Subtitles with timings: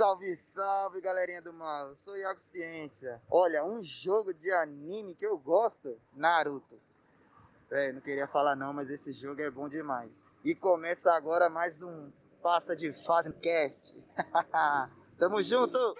[0.00, 1.88] Salve, salve, galerinha do mal.
[1.88, 3.20] Eu sou Iago Ciência.
[3.30, 6.80] Olha, um jogo de anime que eu gosto, Naruto.
[7.70, 10.26] É, não queria falar não, mas esse jogo é bom demais.
[10.42, 12.10] E começa agora mais um
[12.42, 13.94] Passa de Fase Cast.
[15.20, 15.94] Tamo junto!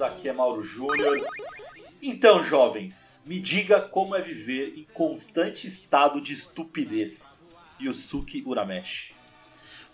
[0.00, 1.18] Aqui é Mauro Júnior.
[2.02, 7.38] Então, jovens, me diga como é viver em constante estado de estupidez.
[7.80, 9.14] Yusuke Urameshi.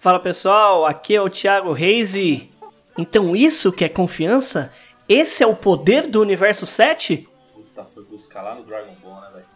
[0.01, 2.51] Fala pessoal, aqui é o Thiago Reis e.
[2.99, 4.73] Então isso que é confiança?
[5.09, 7.29] Esse é o poder do universo 7?
[7.53, 9.47] Puta, foi buscar lá no Dragon Ball, né, velho?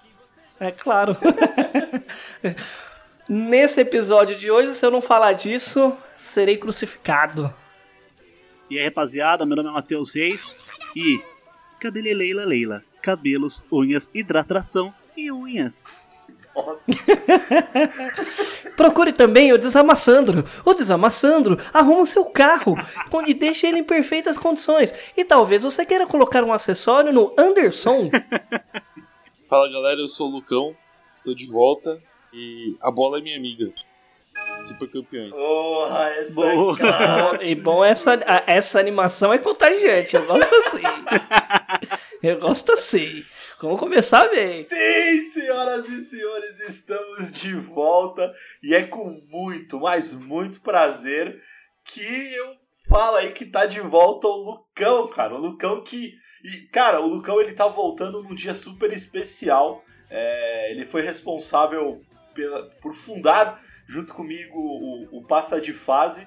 [0.60, 1.16] É claro.
[3.28, 7.52] Nesse episódio de hoje, se eu não falar disso, serei crucificado.
[8.70, 10.60] E aí, rapaziada, meu nome é Matheus Reis
[10.94, 11.20] e
[11.80, 15.86] cabeleleila leila, cabelos, unhas, hidratação e unhas.
[16.54, 16.86] Nossa,
[18.76, 20.44] Procure também o Desamassandro.
[20.64, 22.76] O Desamassandro arruma o seu carro
[23.26, 24.94] e deixa ele em perfeitas condições.
[25.16, 28.08] E talvez você queira colocar um acessório no Anderson.
[29.48, 30.76] Fala galera, eu sou o Lucão,
[31.24, 32.00] tô de volta
[32.32, 33.72] e a bola é minha amiga.
[34.66, 35.30] Super campeões.
[35.30, 36.74] porra, essa Boa.
[36.74, 37.44] é cara.
[37.44, 40.16] E bom, essa, essa animação é contagiante.
[40.16, 40.82] Eu gosto assim.
[42.22, 43.24] Eu gosto assim.
[43.60, 44.62] Vamos começar bem.
[44.64, 51.42] Sim, senhoras e senhores, estamos de volta e é com muito, mas muito prazer
[51.84, 52.56] que eu
[52.88, 55.34] falo aí que tá de volta o Lucão, cara.
[55.34, 56.14] O Lucão que.
[56.42, 59.82] E, cara, o Lucão ele tá voltando num dia super especial.
[60.10, 62.00] É, ele foi responsável
[62.34, 66.26] pela, por fundar junto comigo o, o Passa de Fase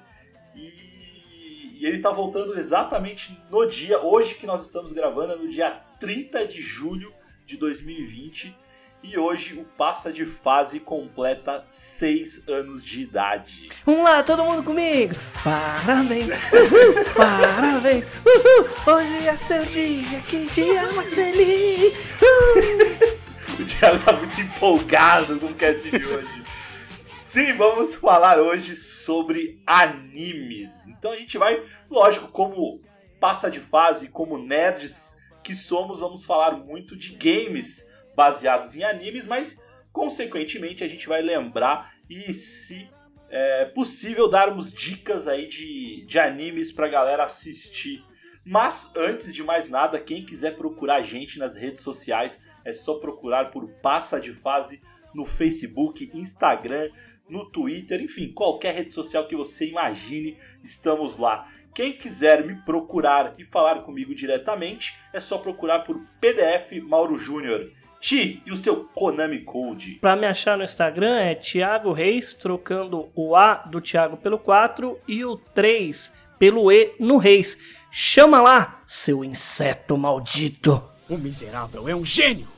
[0.54, 5.48] e, e ele tá voltando exatamente no dia, hoje que nós estamos gravando, é no
[5.48, 7.10] dia 30 de julho
[7.46, 8.54] de 2020
[9.02, 13.70] e hoje o Passa de Fase completa 6 anos de idade.
[13.86, 15.14] Vamos lá, todo mundo comigo.
[15.42, 18.94] Parabéns, uhul, parabéns, uhul.
[18.94, 21.94] Hoje é seu dia, que dia mais feliz.
[22.20, 23.24] Uh.
[23.54, 26.43] O Thiago tá muito empolgado com o cast de hoje.
[27.34, 30.86] Sim, vamos falar hoje sobre animes.
[30.86, 32.80] Então a gente vai, lógico, como
[33.18, 39.26] passa de fase, como nerds que somos, vamos falar muito de games baseados em animes,
[39.26, 39.60] mas
[39.92, 42.88] consequentemente a gente vai lembrar e se
[43.28, 48.04] é, possível darmos dicas aí de, de animes pra galera assistir.
[48.44, 53.00] Mas antes de mais nada, quem quiser procurar a gente nas redes sociais, é só
[53.00, 54.80] procurar por Passa de Fase
[55.12, 56.90] no Facebook, Instagram,
[57.28, 61.48] no Twitter, enfim, qualquer rede social que você imagine, estamos lá.
[61.74, 67.70] Quem quiser me procurar e falar comigo diretamente, é só procurar por PDF Mauro Júnior.
[68.00, 69.92] Ti, e o seu Konami Code?
[69.92, 75.00] Pra me achar no Instagram é Thiago Reis, trocando o A do Thiago pelo 4
[75.08, 77.58] e o 3 pelo E no Reis.
[77.90, 80.82] Chama lá, seu inseto maldito.
[81.08, 82.53] O miserável é um gênio!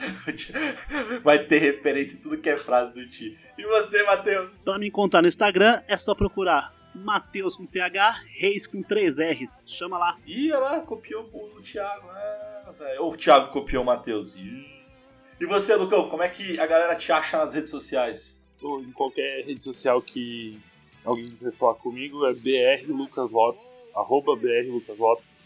[1.22, 3.38] Vai ter referência em tudo que é frase do Ti.
[3.58, 4.58] E você, Matheus?
[4.58, 9.60] Pra me encontrar no Instagram é só procurar Matheus com TH, Reis com 3 R's.
[9.64, 10.18] Chama lá.
[10.26, 12.08] Ih, olha lá, copiou o Thiago.
[12.10, 12.74] Ah.
[12.98, 14.36] Ou o Thiago copiou o Matheus.
[14.36, 18.46] E você, Lucão, como é que a galera te acha nas redes sociais?
[18.60, 20.60] Ou em qualquer rede social que
[21.04, 25.36] alguém quiser falar comigo é BR Lucas Lopes, arroba BR Lucas Lopes.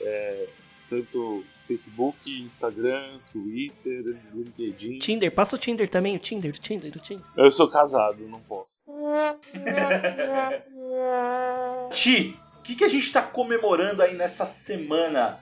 [0.00, 0.48] É,
[0.88, 4.98] tanto Facebook, Instagram, Twitter, LinkedIn.
[4.98, 7.24] Tinder, passa o Tinder também, o Tinder, o Tinder, o Tinder.
[7.36, 8.74] Eu sou casado, não posso.
[11.90, 15.38] Ti, o que, que a gente tá comemorando aí nessa semana?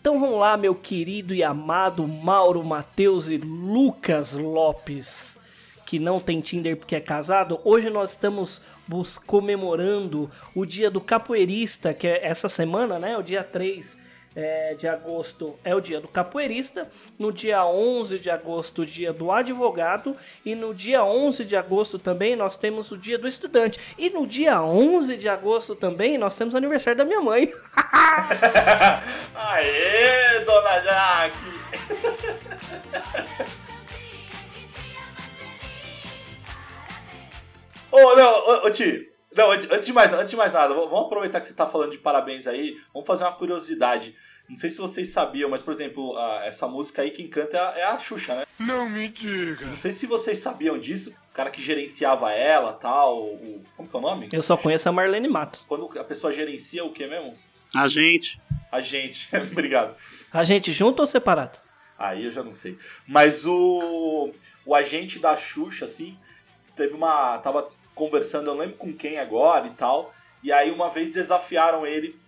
[0.00, 5.38] Então vamos lá, meu querido e amado Mauro Matheus e Lucas Lopes,
[5.86, 7.60] que não tem Tinder porque é casado.
[7.64, 8.60] Hoje nós estamos
[9.26, 13.16] comemorando o dia do capoeirista, que é essa semana, né?
[13.16, 14.02] O dia 3
[14.34, 19.12] é, de agosto é o dia do capoeirista, no dia 11 de agosto o dia
[19.12, 23.78] do advogado e no dia 11 de agosto também nós temos o dia do estudante.
[23.98, 27.52] E no dia 11 de agosto também nós temos o aniversário da minha mãe.
[29.34, 31.36] Aê, dona Jaque!
[37.92, 41.46] Ô, não, ô, Ti, não, antes de mais, antes de mais nada, vamos aproveitar que
[41.46, 44.14] você tá falando de parabéns aí, vamos fazer uma curiosidade.
[44.48, 47.60] Não sei se vocês sabiam, mas, por exemplo, a- essa música aí quem canta é
[47.60, 48.44] a, é a Xuxa, né?
[48.58, 49.64] Não me diga.
[49.66, 53.96] Não sei se vocês sabiam disso, o cara que gerenciava ela tal, o, como que
[53.96, 54.28] é o nome?
[54.32, 55.64] Eu só conheço a Marlene Matos.
[55.68, 57.36] Quando a pessoa gerencia o que mesmo?
[57.74, 58.40] A gente.
[58.70, 59.28] A gente.
[59.50, 59.94] Obrigado.
[60.32, 61.58] A gente junto ou separado?
[61.98, 62.76] Aí eu já não sei.
[63.06, 64.32] Mas o,
[64.66, 66.18] o agente da Xuxa, assim,
[66.76, 67.38] teve uma.
[67.38, 67.68] Tava
[68.02, 70.12] conversando, eu lembro com quem agora e tal.
[70.42, 72.18] E aí uma vez desafiaram ele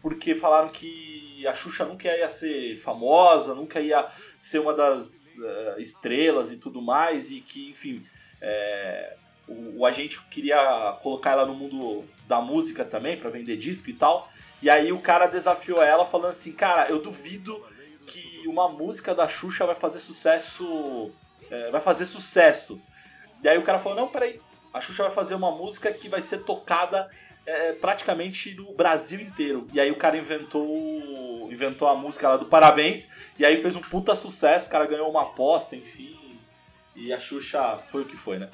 [0.00, 4.06] porque falaram que a Xuxa nunca ia ser famosa, nunca ia
[4.38, 8.06] ser uma das eh, estrelas e tudo mais, e que, enfim,
[8.40, 9.16] eh,
[9.48, 13.94] o, o agente queria colocar ela no mundo da música também, pra vender disco e
[13.94, 14.30] tal.
[14.62, 17.62] E aí o cara desafiou ela falando assim, cara, eu duvido
[18.06, 21.10] que uma música da Xuxa vai fazer sucesso.
[21.50, 22.80] é, vai fazer sucesso.
[23.42, 24.40] E aí o cara falou, não, peraí,
[24.72, 27.10] a Xuxa vai fazer uma música que vai ser tocada
[27.46, 29.66] é, praticamente no Brasil inteiro.
[29.72, 31.48] E aí o cara inventou.
[31.50, 33.08] Inventou a música lá do Parabéns.
[33.38, 36.16] E aí fez um puta sucesso, o cara ganhou uma aposta, enfim.
[36.94, 38.48] E a Xuxa foi o que foi, né?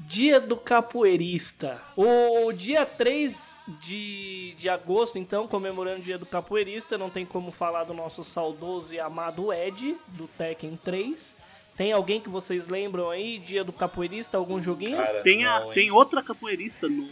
[0.00, 1.82] Dia do Capoeirista.
[1.94, 7.50] O dia 3 de, de agosto, então, comemorando o Dia do Capoeirista, não tem como
[7.50, 11.34] falar do nosso saudoso e amado Ed, do Tekken 3.
[11.80, 13.38] Tem alguém que vocês lembram aí?
[13.38, 14.98] Dia do Capoeirista, algum joguinho?
[14.98, 17.08] Cara, Tem, a, não, tem outra capoeirista no,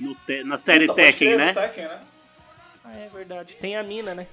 [0.00, 1.54] no te- na série Puta, Tekken, crer, né?
[1.54, 2.00] Tekken, né?
[2.84, 3.54] Ah, é verdade.
[3.54, 4.26] Tem a mina, né?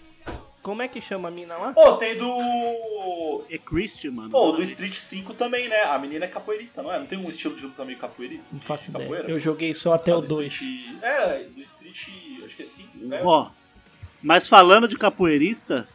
[0.63, 1.73] Como é que chama a mina lá?
[1.75, 3.45] Ô, tem do.
[3.47, 4.31] É Christian, mano.
[4.31, 5.79] Pô, do Street 5 também, né?
[5.83, 6.97] A menina é capoeirista, não é?
[6.97, 8.45] Não tem um estilo de luta meio capoeirista?
[8.51, 9.03] Não faço ideia.
[9.05, 9.29] Capoeira?
[9.29, 10.51] Eu joguei só até Ah, o do 2.
[10.53, 12.07] Street- É, do Street.
[12.43, 12.89] Acho que é 5.
[12.97, 13.21] né?
[13.23, 13.51] Ó,
[14.23, 15.87] mas falando de capoeirista,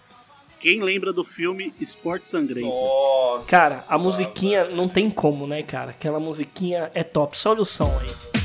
[0.60, 2.68] quem lembra do filme Esporte Sangrento?
[2.68, 3.46] Nossa.
[3.46, 5.90] Cara, a musiquinha não tem como, né, cara?
[5.90, 7.36] Aquela musiquinha é top.
[7.36, 8.39] Só olha o som aí.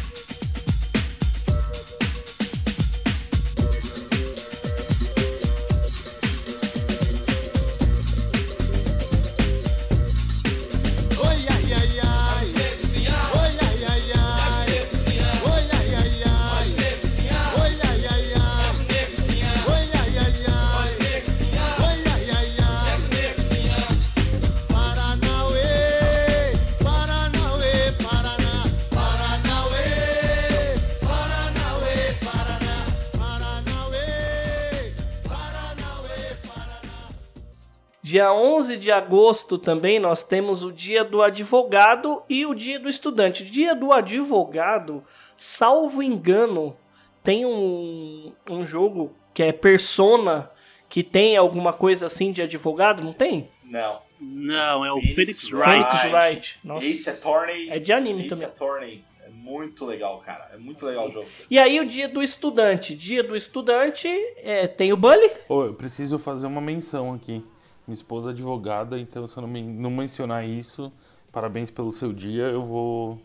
[38.85, 43.43] De agosto também nós temos o dia do advogado e o dia do estudante.
[43.43, 45.03] Dia do advogado,
[45.35, 46.77] salvo engano,
[47.23, 50.51] tem um, um jogo que é Persona,
[50.87, 53.49] que tem alguma coisa assim de advogado, não tem?
[53.63, 54.01] Não.
[54.21, 55.65] Não, é o Phoenix Phoenix Wright.
[55.65, 56.59] Phoenix Wright.
[56.63, 56.85] Nossa.
[56.85, 57.69] Ace Attorney.
[57.71, 58.45] É de anime Ace também.
[58.45, 59.05] Attorney.
[59.25, 60.51] É muito legal, cara.
[60.53, 61.25] É muito legal o jogo.
[61.49, 62.95] E aí o dia do estudante.
[62.95, 65.31] Dia do estudante é, tem o Bully.
[65.49, 67.43] Ô, eu preciso fazer uma menção aqui.
[67.87, 70.91] Minha esposa é advogada, então se eu não, men- não mencionar isso,
[71.31, 73.19] parabéns pelo seu dia, eu vou.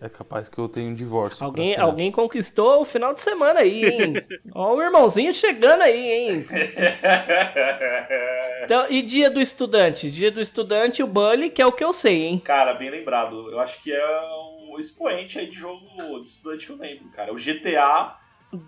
[0.00, 1.44] É capaz que eu tenha um divórcio.
[1.44, 4.14] Alguém, alguém conquistou o final de semana aí, hein?
[4.54, 6.46] Ó o irmãozinho chegando aí, hein?
[8.64, 10.10] Então, e dia do estudante?
[10.10, 12.38] Dia do estudante, o Bully, que é o que eu sei, hein?
[12.38, 13.50] Cara, bem lembrado.
[13.50, 14.04] Eu acho que é
[14.70, 15.86] o expoente aí de jogo
[16.22, 17.32] de estudante que eu lembro, cara.
[17.32, 18.14] O GTA.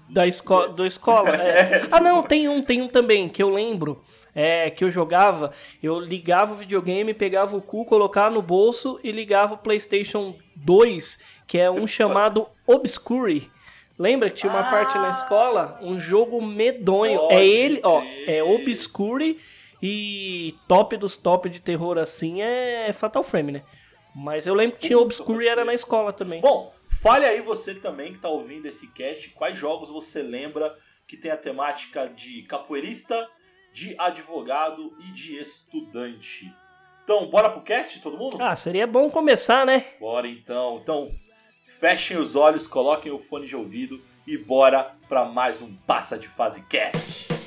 [0.08, 0.68] Da escola.
[0.68, 1.30] Do escola.
[1.36, 1.86] é.
[1.92, 4.02] Ah, não, tem um, tem um também, que eu lembro.
[4.34, 9.10] É, que eu jogava, eu ligava o videogame, pegava o cu, colocava no bolso e
[9.10, 13.50] ligava o PlayStation 2, que é Você um chamado Obscure.
[13.98, 15.78] Lembra que tinha uma parte na escola?
[15.82, 17.28] Um jogo medonho.
[17.30, 19.38] É ele, ó, é Obscure
[19.82, 23.62] e top dos top de terror assim é Fatal Frame, né?
[24.14, 26.40] Mas eu lembro que tinha Obscure e era na escola também.
[26.40, 30.74] Bom, fale aí você também que tá ouvindo esse cast, quais jogos você lembra
[31.06, 33.28] que tem a temática de capoeirista,
[33.72, 36.52] de advogado e de estudante.
[37.04, 38.36] Então, bora pro cast, todo mundo?
[38.40, 39.84] Ah, seria bom começar, né?
[39.98, 40.78] Bora então.
[40.82, 41.10] Então,
[41.66, 46.28] fechem os olhos, coloquem o fone de ouvido e bora pra mais um Passa de
[46.28, 47.39] Fase Cast.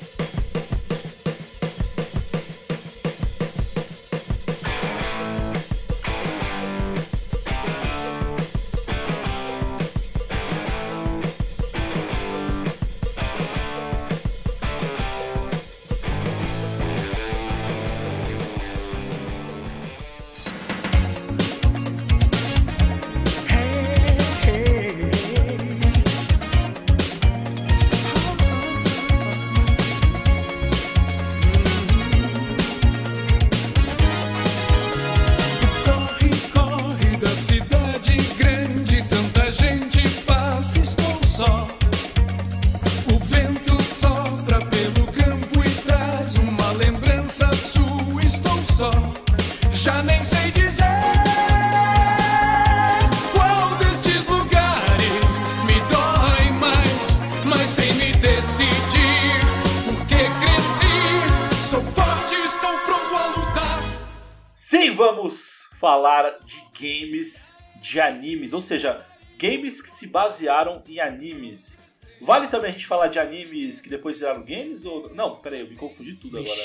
[67.94, 69.06] De animes, ou seja,
[69.38, 72.00] games que se basearam em animes.
[72.20, 75.36] Vale também a gente falar de animes que depois viraram games ou não?
[75.36, 76.60] Pera aí, eu me confundi tudo agora.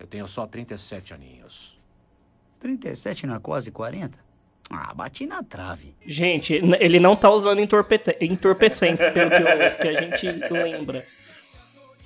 [0.00, 1.78] Eu tenho só 37 aninhos.
[2.58, 4.18] 37 na quase 40?
[4.68, 5.94] Ah, bati na trave.
[6.04, 11.06] Gente, ele não tá usando entorpete- entorpecentes, pelo que, eu- que a gente lembra.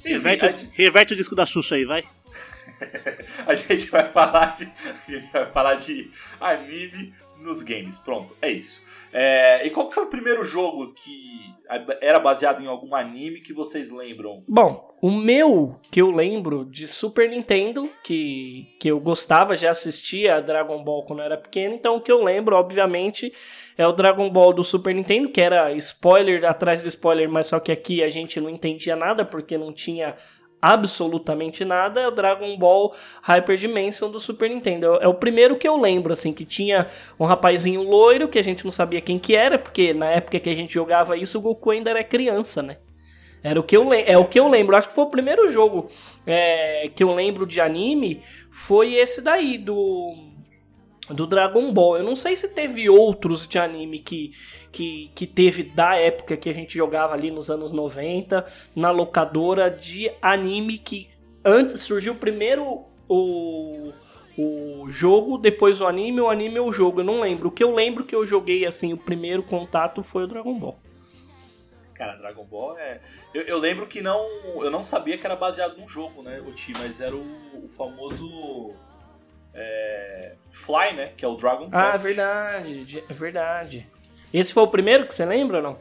[0.04, 2.04] Reverte, reverte o disco da Xuxa aí, vai.
[3.46, 7.98] a gente vai falar de a gente vai falar de anime nos games.
[7.98, 8.84] Pronto, é isso.
[9.12, 11.52] É, e qual foi o primeiro jogo que
[12.00, 14.42] era baseado em algum anime que vocês lembram?
[14.46, 20.40] Bom, o meu que eu lembro de Super Nintendo, que, que eu gostava, já assistia
[20.40, 23.32] Dragon Ball quando eu era pequeno, então o que eu lembro, obviamente,
[23.76, 27.58] é o Dragon Ball do Super Nintendo, que era spoiler atrás do spoiler, mas só
[27.58, 30.16] que aqui a gente não entendia nada porque não tinha
[30.60, 34.98] absolutamente nada, é o Dragon Ball Hyper Dimension do Super Nintendo.
[35.00, 36.86] É o primeiro que eu lembro, assim, que tinha
[37.18, 40.50] um rapazinho loiro, que a gente não sabia quem que era, porque na época que
[40.50, 42.76] a gente jogava isso, o Goku ainda era criança, né?
[43.42, 44.76] Era o que eu, é o que eu lembro.
[44.76, 45.88] Acho que foi o primeiro jogo
[46.26, 48.22] é, que eu lembro de anime.
[48.50, 50.14] Foi esse daí, do,
[51.14, 51.98] do Dragon Ball.
[51.98, 54.32] Eu não sei se teve outros de anime que,
[54.72, 59.70] que, que teve da época que a gente jogava ali nos anos 90, na locadora
[59.70, 61.08] de anime que
[61.44, 63.92] antes surgiu primeiro o,
[64.38, 67.00] o jogo, depois o anime, o anime é o jogo.
[67.00, 67.48] Eu não lembro.
[67.48, 70.76] O que eu lembro que eu joguei assim, o primeiro contato foi o Dragon Ball.
[71.94, 72.98] Cara, Dragon Ball é.
[73.34, 74.24] Eu, eu lembro que não.
[74.62, 77.26] Eu não sabia que era baseado num jogo, né, o Ti, mas era o,
[77.62, 78.72] o famoso.
[79.54, 81.12] É, Fly, né?
[81.16, 82.04] Que é o Dragon Ah, Quest.
[82.04, 83.88] verdade, é verdade.
[84.32, 85.78] Esse foi o primeiro que você lembra ou não?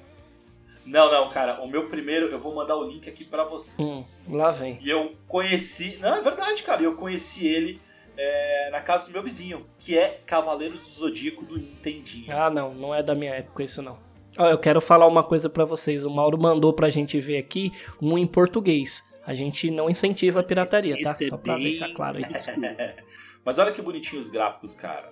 [0.86, 1.62] Não, não, cara.
[1.62, 3.72] O meu primeiro, eu vou mandar o link aqui pra você.
[3.78, 4.80] Hum, lá vem.
[4.82, 5.98] E eu conheci.
[6.00, 6.82] Não, é verdade, cara.
[6.82, 7.80] Eu conheci ele
[8.18, 12.36] é, na casa do meu vizinho, que é Cavaleiros do Zodíaco do Nintendinho.
[12.36, 14.00] Ah, não, não é da minha época isso não.
[14.38, 16.04] Ó, eu quero falar uma coisa pra vocês.
[16.04, 17.72] O Mauro mandou pra gente ver aqui
[18.02, 19.04] um em português.
[19.26, 21.12] A gente não incentiva a pirataria, tá?
[21.12, 22.24] É Só pra deixar claro aí.
[23.50, 25.12] Mas olha que bonitinho os gráficos, cara.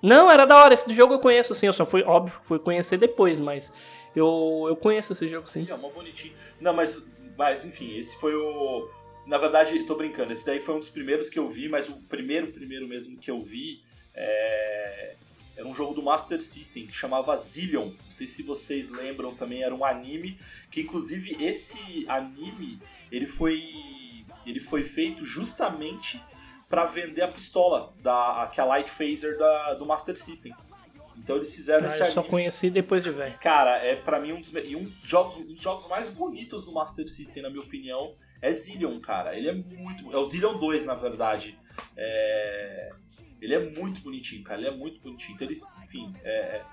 [0.00, 0.72] Não, era da hora.
[0.72, 1.66] Esse jogo eu conheço sim.
[1.66, 3.72] Eu só fui, óbvio, fui conhecer depois, mas
[4.14, 5.66] eu, eu conheço esse jogo sim.
[5.68, 6.32] É uma bonitinho.
[6.60, 7.04] Não, mas,
[7.36, 8.88] mas enfim, esse foi o.
[9.26, 11.94] Na verdade, tô brincando, esse daí foi um dos primeiros que eu vi, mas o
[12.08, 13.82] primeiro, primeiro mesmo que eu vi
[14.14, 15.16] é...
[15.56, 17.86] era um jogo do Master System que chamava Zillion.
[17.86, 20.38] Não sei se vocês lembram também, era um anime
[20.70, 23.60] que inclusive esse anime ele foi
[24.46, 26.22] ele foi feito justamente
[26.72, 30.54] para vender a pistola da que é a Light Phaser da, do Master System.
[31.18, 32.30] Então eles fizeram Ah, esse eu só anime.
[32.30, 33.38] conheci depois de velho.
[33.42, 36.64] Cara, é para mim um dos, e um dos jogos, um dos jogos mais bonitos
[36.64, 39.36] do Master System, na minha opinião, é Zillion, cara.
[39.36, 40.10] Ele é muito.
[40.10, 41.58] É o Zillion 2, na verdade.
[41.94, 42.88] É,
[43.42, 44.58] ele é muito bonitinho, cara.
[44.58, 45.34] Ele é muito bonitinho.
[45.34, 46.64] Então, ele, enfim, é, é,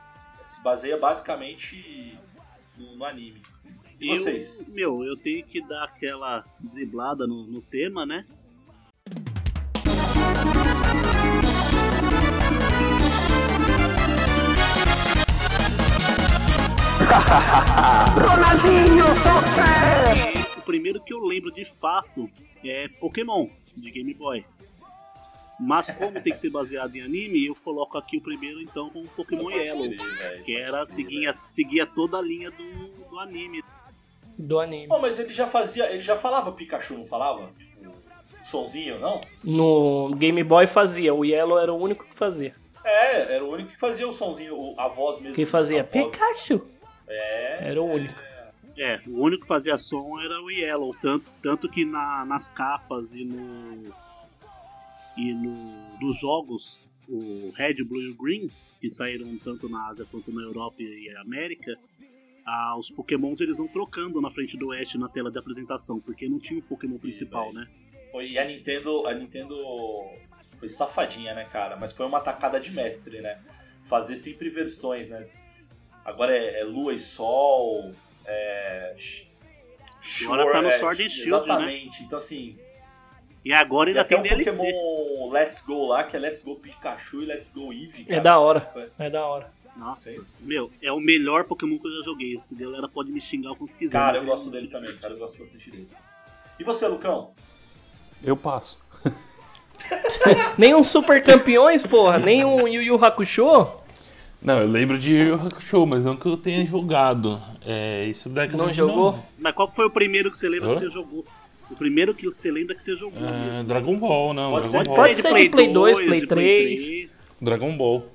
[0.45, 2.17] se baseia basicamente
[2.77, 3.41] no, no anime.
[3.99, 4.65] E Eu- vocês?
[4.69, 8.25] meu, eu tenho que dar aquela driblada no, no tema, né?
[20.55, 22.29] E o primeiro que eu lembro de fato
[22.63, 24.45] é Pokémon, de Game Boy.
[25.59, 29.05] Mas como tem que ser baseado em anime, eu coloco aqui o primeiro então com
[29.07, 29.89] Pokémon Yellow,
[30.45, 33.61] que era seguia, seguia toda a linha do, do anime.
[34.37, 34.87] Do anime.
[34.89, 35.91] Oh, mas ele já fazia.
[35.91, 37.51] Ele já falava Pikachu, não falava?
[37.59, 37.91] Tipo,
[38.43, 39.19] sonzinho, não?
[39.43, 42.55] No Game Boy fazia, o Yellow era o único que fazia.
[42.85, 45.35] É, era o único que fazia o sonzinho, a voz mesmo.
[45.35, 46.05] Que fazia voz.
[46.05, 46.65] Pikachu.
[47.09, 47.69] É.
[47.69, 48.21] Era o único.
[48.77, 53.13] É, o único que fazia som era o Yellow, tanto, tanto que na, nas capas
[53.13, 53.93] e no.
[55.17, 55.97] e no.
[55.99, 58.49] dos jogos, o Red, o Blue e o Green,
[58.79, 61.77] que saíram tanto na Ásia quanto na Europa e América,
[62.45, 66.29] ah, os Pokémons eles vão trocando na frente do Ash na tela de apresentação, porque
[66.29, 67.67] não tinha o Pokémon principal, né?
[68.11, 69.55] Foi- E a Nintendo, a Nintendo
[70.57, 71.75] foi safadinha, né, cara?
[71.75, 73.41] Mas foi uma tacada de mestre, né?
[73.83, 75.27] Fazer sempre versões, né?
[76.09, 77.93] Agora é, é Lua e Sol,
[78.25, 78.95] é.
[80.23, 81.37] Agora tá no é, Sword and Shield, né?
[81.37, 82.03] Exatamente.
[82.03, 82.57] Então, assim.
[83.45, 84.57] E agora E ainda até tem o DLC.
[84.57, 88.05] Pokémon Let's Go lá, que é Let's Go Pikachu e Let's Go Eevee.
[88.07, 88.21] É cara.
[88.21, 88.91] da hora.
[88.97, 89.51] É da hora.
[89.77, 90.21] Nossa, Sei.
[90.39, 92.35] meu, é o melhor Pokémon que eu já joguei.
[92.35, 93.93] A galera pode me xingar o quanto quiser.
[93.93, 95.13] Cara, mas eu gosto dele também, cara.
[95.13, 95.87] Eu gosto bastante dele.
[96.59, 97.31] E você, Lucão?
[98.23, 98.79] Eu passo.
[100.57, 102.17] Nem um Super Campeões, porra.
[102.17, 103.78] Nem um Yu Yu Hakusho.
[104.41, 107.41] Não, eu lembro de Yu Hakusho, mas não que eu tenha jogado.
[107.65, 109.11] É, isso década Não jogou?
[109.11, 109.23] 90.
[109.39, 110.73] Mas qual foi o primeiro que você lembra Hã?
[110.73, 111.25] que você jogou?
[111.69, 113.63] O primeiro que você lembra que você jogou É, mesmo.
[113.65, 114.51] Dragon Ball, não.
[114.51, 114.95] Pode Dragon ser- Ball.
[115.07, 117.27] Pode ser de Play 2, Play 3.
[117.41, 118.07] Dragon Ball.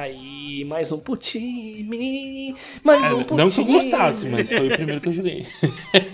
[0.00, 2.54] Aí, mais um pro time.
[2.84, 3.76] Mais É, um pro não que eu time.
[3.76, 5.46] gostasse, mas foi o primeiro que eu joguei.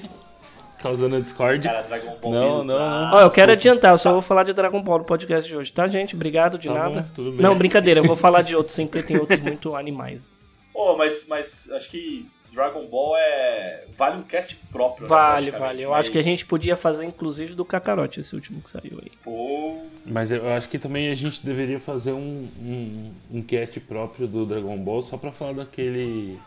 [0.83, 1.67] Causando a Discord.
[1.67, 2.79] Cara, Dragon Ball Não, bizarro.
[3.11, 3.53] não, Ó, eu quero Desculpa.
[3.53, 6.15] adiantar, eu só vou falar de Dragon Ball no podcast de hoje, tá, gente?
[6.15, 7.01] Obrigado, de Tá nada.
[7.03, 7.41] bom, tudo bem.
[7.41, 10.31] Não, brincadeira, eu vou falar de outros, sim, porque tem outros muito animais.
[10.75, 13.85] Ô, mas, mas acho que Dragon Ball é.
[13.97, 15.05] Vale um cast próprio.
[15.05, 15.83] né, Vale, praticamente, vale.
[15.83, 18.99] Eu acho que a mas- gente podia fazer, inclusive, do Kakarote, esse último que saiu
[19.03, 19.11] aí.
[19.25, 24.27] Pô, Mas eu acho que também a gente deveria fazer um, um, um cast próprio
[24.27, 26.39] do Dragon Ball só pra falar daquele.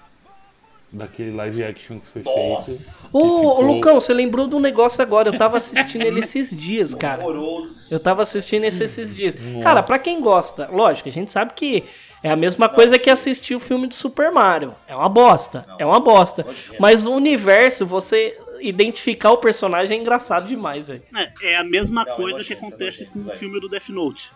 [0.92, 2.36] Daquele live action que foi feito.
[2.36, 3.10] nossa.
[3.14, 5.30] Ô, ficou- Lucão, você lembrou de um negócio agora?
[5.30, 7.22] Eu tava assistindo ele esses dias, cara.
[7.24, 7.94] Horroroso.
[7.94, 9.36] Eu tava assistindo esse esses dias.
[9.36, 9.60] Nossa.
[9.60, 11.84] Cara, pra quem gosta, lógico, a gente sabe que
[12.24, 14.74] é a mesma coisa que assistir o filme do Super Mario.
[14.88, 15.64] É uma bosta.
[15.78, 16.44] É uma bosta.
[16.80, 21.04] Mas o universo, você identificar o personagem é engraçado demais, velho.
[21.16, 24.32] É, é a mesma Não, coisa que acontece com o filme do Death Note.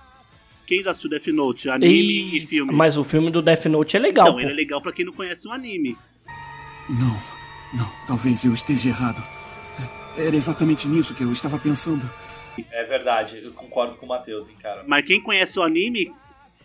[0.67, 1.67] Quem já assistiu Death Note?
[1.69, 2.71] Anime e Isso, filme.
[2.71, 4.41] Mas o filme do Death Note é legal, Então, pô.
[4.41, 5.97] ele é legal pra quem não conhece o anime.
[6.89, 7.19] Não,
[7.73, 9.23] não, talvez eu esteja errado.
[10.17, 12.09] Era exatamente nisso que eu estava pensando.
[12.71, 14.83] É verdade, eu concordo com o Matheus, hein, cara.
[14.87, 16.13] Mas quem conhece o anime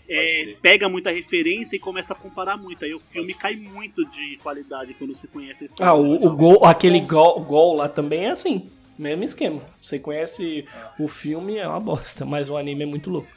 [0.08, 2.84] é, pega muita referência e começa a comparar muito.
[2.84, 5.90] Aí o filme cai muito de qualidade quando você conhece a história.
[5.90, 8.70] Ah, o, o gol, aquele gol, gol lá também é assim.
[8.98, 9.62] Mesmo esquema.
[9.80, 10.66] Você conhece
[10.98, 13.28] o filme, é uma bosta, mas o anime é muito louco.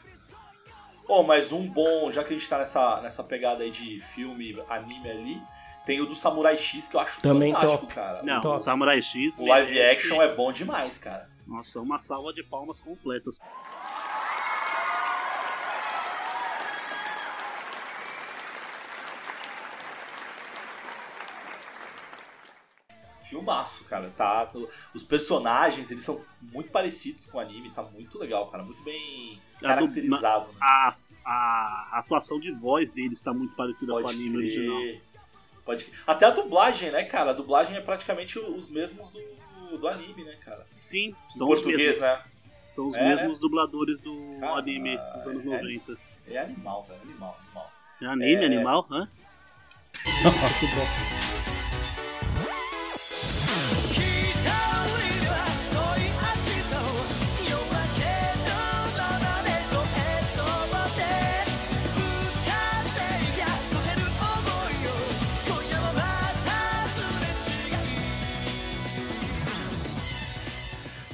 [1.08, 4.58] Ô, mas um bom, já que a gente tá nessa, nessa pegada aí de filme,
[4.70, 5.42] anime ali,
[5.86, 7.94] tem o do Samurai X que eu acho Também fantástico, top.
[7.96, 8.24] cara.
[8.24, 8.60] Não, Top.
[8.60, 9.38] Samurai X.
[9.38, 11.30] O live merece- action é bom demais, cara.
[11.48, 13.40] Nossa, uma salva de palmas completas.
[23.22, 24.10] Filmaço, cara.
[24.18, 24.52] Tá,
[24.94, 28.64] os personagens, eles são muito parecidos com o anime, tá muito legal, cara.
[28.64, 30.48] Muito bem A do- caracterizado.
[30.52, 30.58] né?
[30.60, 34.82] A, a atuação de voz deles está muito parecida com o anime original.
[35.72, 35.88] Pode.
[36.06, 37.32] Até a dublagem, né, cara?
[37.32, 39.22] A dublagem é praticamente os mesmos do,
[39.78, 40.66] do anime, né, cara?
[40.70, 42.02] Sim, Em são os mesmos.
[42.02, 42.22] né?
[42.62, 45.98] São os É, mesmos dubladores do Cara, anime dos anos é- 90.
[46.28, 47.00] É animal, velho.
[47.04, 47.72] Animal, animal.
[48.02, 48.46] É anime, É.
[48.46, 48.86] animal?
[48.92, 49.10] Hã?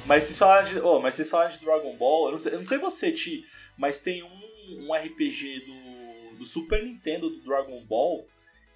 [0.08, 0.78] Mas vocês falaram de.
[0.80, 2.26] Oh, mas vocês falaram de Dragon Ball.
[2.26, 3.44] Eu não sei, eu não sei você, Ti,
[3.76, 8.26] mas tem um, um RPG do, do Super Nintendo do Dragon Ball.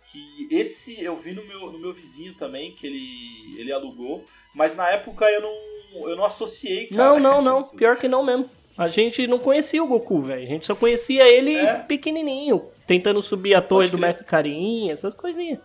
[0.05, 4.25] Que esse eu vi no meu, no meu vizinho também, que ele, ele alugou.
[4.55, 7.03] Mas na época eu não, eu não associei, cara.
[7.03, 7.62] Não, não, não.
[7.77, 8.51] Pior que não mesmo.
[8.77, 10.42] A gente não conhecia o Goku, velho.
[10.42, 11.79] A gente só conhecia ele É?
[11.79, 13.97] pequenininho, tentando subir a torre do.
[13.99, 15.61] Mestre Carinha, essas coisinhas.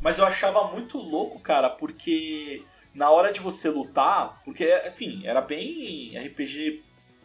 [0.00, 2.62] Mas eu achava muito louco, cara, porque
[2.94, 6.82] na hora de você lutar, porque, enfim, era bem RPG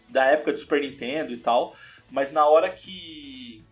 [0.07, 1.75] da época do Super Nintendo e tal,
[2.09, 3.63] mas na hora que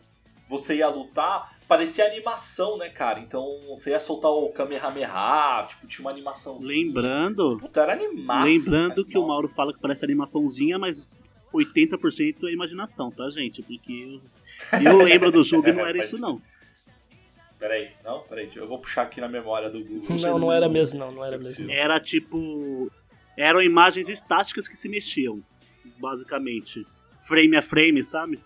[0.48, 3.20] você ia lutar, parecia animação, né, cara?
[3.20, 6.58] Então você ia soltar o Kamehameha, tipo, tinha uma animação.
[6.62, 8.46] Lembrando, Puta, era animação.
[8.46, 11.12] lembrando que o Mauro fala que parece animaçãozinha, mas
[11.54, 13.62] 80% é imaginação, tá, gente?
[13.62, 14.22] Porque
[14.74, 16.42] eu, eu lembro do jogo e não era isso, não.
[17.60, 20.16] Peraí, não, peraí, eu vou puxar aqui na memória do Google.
[20.20, 21.72] Não, não era mesmo, não, não era mesmo.
[21.72, 22.92] Era tipo.
[23.36, 25.44] Eram imagens estáticas que se mexiam,
[26.00, 26.86] basicamente.
[27.20, 28.40] Frame a frame, sabe?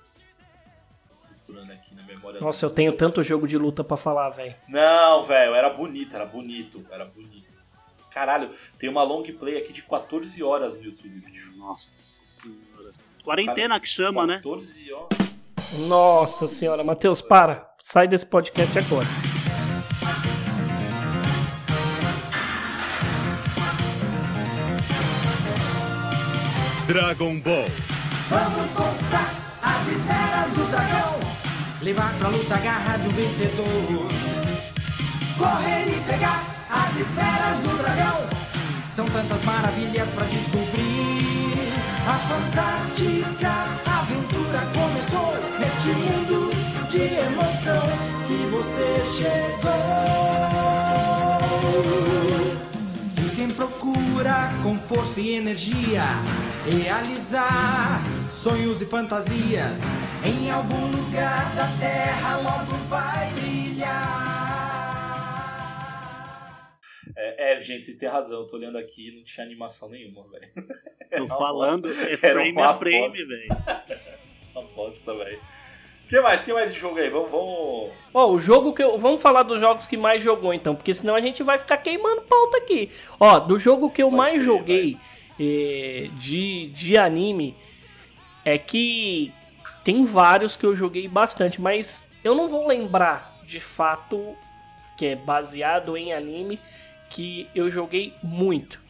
[1.46, 4.56] Procurando aqui na memória do Nossa, eu tenho tanto jogo de luta pra falar, velho.
[4.68, 7.52] Não, velho, era bonito, era bonito, era bonito.
[8.10, 11.24] Caralho, tem uma long play aqui de 14 horas no YouTube.
[11.56, 12.92] Nossa senhora.
[13.24, 14.36] Quarentena que chama, né?
[14.36, 15.18] 14 horas.
[15.88, 17.71] Nossa senhora, Matheus, para.
[17.84, 19.08] Sai desse podcast agora.
[26.88, 27.70] Dragon Ball.
[28.30, 31.20] Vamos conquistar as esferas do dragão.
[31.82, 34.08] Levar pra luta a garra de um vencedor.
[35.38, 38.30] Correr e pegar as esferas do dragão.
[38.86, 41.72] São tantas maravilhas pra descobrir.
[42.08, 43.52] A fantástica
[43.86, 46.41] aventura começou neste mundo
[46.92, 47.88] de emoção
[48.28, 49.72] que você chegou.
[53.26, 56.04] E quem procura com força e energia
[56.70, 59.84] realizar sonhos e fantasias
[60.26, 64.42] em algum lugar da terra logo vai brilhar.
[67.16, 70.52] É, é, gente, vocês têm razão, eu tô olhando aqui não tinha animação nenhuma, velho.
[71.10, 73.48] Tô falando, é frame a frame, velho.
[74.54, 75.40] Uma bosta, velho.
[76.12, 76.44] O que mais?
[76.44, 77.10] que mais de jogo aí?
[77.10, 77.32] Vamos.
[77.32, 77.90] vamos...
[78.14, 79.00] Ó, o jogo que eu.
[79.00, 82.24] Vamos falar dos jogos que mais jogou então, porque senão a gente vai ficar queimando
[82.24, 82.92] pauta aqui.
[83.18, 84.98] Ó, do jogo que eu Pode mais crer, joguei
[85.40, 87.56] eh, de, de anime
[88.44, 89.32] é que
[89.86, 94.36] tem vários que eu joguei bastante, mas eu não vou lembrar de fato
[94.98, 96.60] que é baseado em anime
[97.10, 98.82] que eu joguei muito.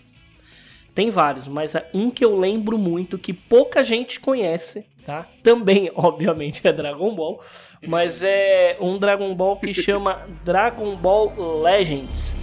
[0.95, 5.25] Tem vários, mas é um que eu lembro muito que pouca gente conhece, tá?
[5.43, 7.39] Também, obviamente, é Dragon Ball,
[7.87, 12.35] mas é um Dragon Ball que chama Dragon Ball Legends.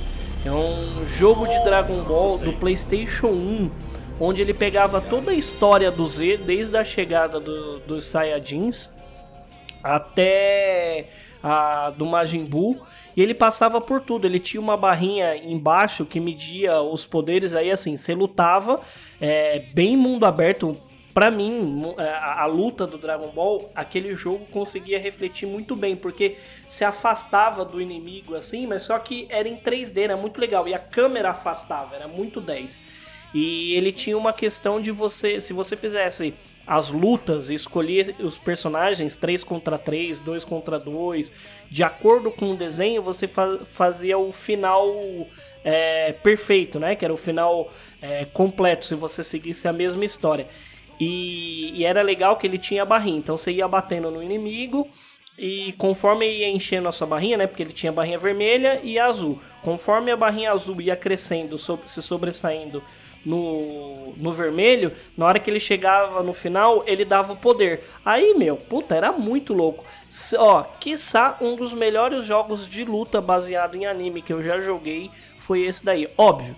[0.45, 3.71] É um jogo de Dragon Ball do PlayStation 1,
[4.21, 8.89] onde ele pegava toda a história do Z, desde a chegada do- dos Saiyajins
[9.83, 11.07] até
[11.43, 12.81] a do Majin Buu
[13.17, 14.27] e ele passava por tudo.
[14.27, 18.81] Ele tinha uma barrinha embaixo que media os poderes aí assim, você lutava
[19.21, 20.77] é, bem mundo aberto.
[21.19, 25.97] Pra mim, é, a, a luta do Dragon Ball, aquele jogo conseguia refletir muito bem,
[25.97, 26.37] porque
[26.69, 30.69] se afastava do inimigo assim, mas só que era em 3D, era muito legal.
[30.69, 32.85] E a câmera afastava, era muito 10.
[33.35, 39.17] E ele tinha uma questão de você, se você fizesse as lutas escolher os personagens
[39.17, 41.33] 3 contra 3, 2 contra 2,
[41.69, 44.87] de acordo com o desenho, você fa- fazia o final
[45.65, 46.95] é, perfeito, né?
[46.95, 50.47] Que era o final é, completo, se você seguisse a mesma história.
[51.01, 54.89] E, e era legal que ele tinha barrinha, então você ia batendo no inimigo.
[55.39, 57.47] E conforme ia enchendo a sua barrinha, né?
[57.47, 59.41] Porque ele tinha barrinha vermelha e azul.
[59.63, 62.83] Conforme a barrinha azul ia crescendo, so- se sobressaindo
[63.25, 67.85] no, no vermelho, na hora que ele chegava no final, ele dava o poder.
[68.05, 69.85] Aí, meu, puta, era muito louco.
[70.39, 75.09] Ó, quiçá um dos melhores jogos de luta baseado em anime que eu já joguei
[75.39, 76.09] foi esse daí.
[76.19, 76.57] Óbvio,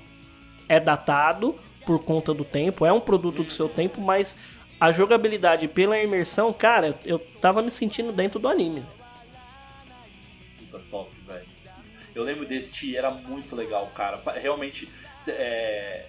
[0.68, 1.54] é datado
[1.86, 4.36] por conta do tempo, é um produto do seu tempo, mas
[4.78, 8.84] a jogabilidade pela imersão, cara, eu tava me sentindo dentro do anime.
[10.58, 11.46] Puta top, velho.
[12.14, 14.20] Eu lembro desse, era muito legal, cara.
[14.40, 14.88] Realmente,
[15.28, 16.06] é,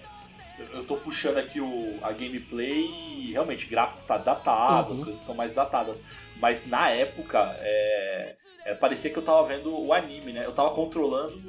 [0.74, 2.84] eu- tô puxando aqui o, a gameplay
[3.18, 5.04] e realmente o gráfico tá datado, as Uhum.
[5.04, 6.02] coisas estão mais datadas.
[6.40, 10.44] Mas na época, é, é, parecia que eu tava vendo o anime, né?
[10.44, 11.40] Eu tava controlando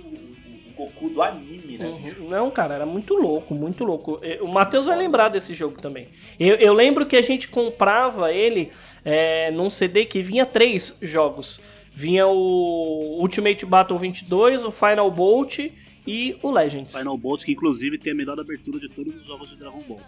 [0.76, 1.86] Goku do anime, né?
[1.88, 2.30] Uhum.
[2.30, 4.20] Não, cara, era muito louco, muito louco.
[4.22, 6.08] Eh, O Matheus vai lembrar desse jogo também.
[6.40, 8.72] Eu, eu lembro que a gente comprava ele
[9.06, 11.62] é, num CD que vinha três jogos.
[11.92, 15.60] Vinha o Ultimate Battle 22, o Final Bolt
[16.08, 16.96] e o Legends.
[16.96, 20.00] Final Bolt, que inclusive tem a melhor abertura de todos os jogos de Dragon Ball.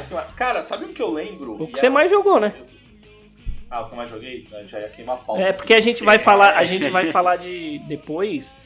[0.00, 0.06] Mais?
[0.08, 0.32] que mais?
[0.32, 1.60] Cara, sabe um que eu lembro?
[1.60, 2.52] O E que você é- mais jogou, né?
[3.70, 4.46] Ah, o que eu mais joguei?
[4.50, 5.42] Eu Já ia queimar a pauta.
[5.42, 8.56] É, porque a gente vai falar, a gente vai falar de depois,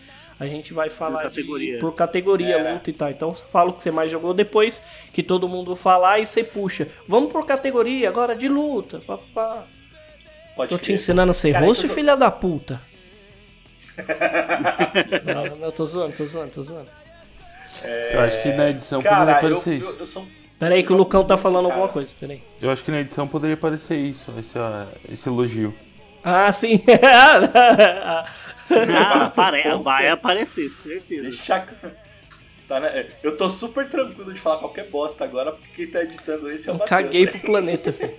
[0.40, 1.74] a gente vai falar categoria.
[1.74, 2.72] de por categoria, É, né?
[2.72, 3.10] luta e tal.
[3.10, 6.88] Então fala o que você mais jogou depois que todo mundo falar e você puxa.
[7.06, 8.98] Vamos por categoria agora de luta.
[9.06, 9.64] Papá.
[10.56, 10.94] Pode Tô te crer.
[10.94, 12.80] ensinando a ser Cara, rosto, então eu- filha da puta.
[15.24, 16.90] não, não, tô zoando, tô zoando, tô zoando.
[18.12, 19.96] Eu acho que na edição Cara, poderia eu, aparecer eu, isso.
[20.00, 20.26] eu sou um
[20.64, 22.42] Pera aí que o Lucão tá falando alguma coisa, pera aí.
[22.58, 25.74] Eu acho que na edição poderia aparecer isso, esse, ah, esse elogio.
[26.22, 26.80] Ah, sim.
[28.70, 29.62] Ah, apare...
[29.82, 31.20] Vai aparecer, certeza.
[31.22, 31.66] Deixa.
[32.66, 33.10] Tá, né?
[33.22, 36.72] Eu tô super tranquilo de falar qualquer bosta agora, porque quem tá editando esse é
[36.72, 36.88] o Eu Matheus.
[37.02, 38.14] caguei pro planeta, filho.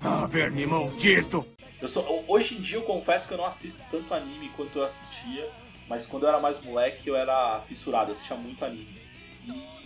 [0.00, 1.46] Ah, verme maldito!
[1.80, 4.84] Eu sou- hoje em dia eu confesso que eu não assisto tanto anime quanto eu
[4.84, 5.48] assistia,
[5.88, 9.00] mas quando eu era mais moleque eu era fissurado, eu assistia muito anime.
[9.46, 9.79] E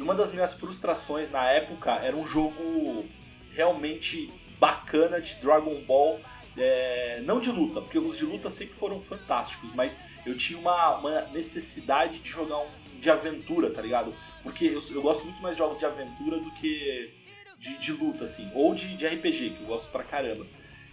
[0.00, 3.04] uma das minhas frustrações na época era um jogo
[3.52, 6.20] realmente bacana de Dragon Ball,
[6.56, 10.96] é, não de luta, porque os de luta sempre foram fantásticos, mas eu tinha uma,
[10.98, 14.14] uma necessidade de jogar um de aventura, tá ligado?
[14.42, 17.12] Porque eu, eu gosto muito mais de jogos de aventura do que
[17.58, 20.46] de, de luta, assim, ou de, de RPG, que eu gosto pra caramba.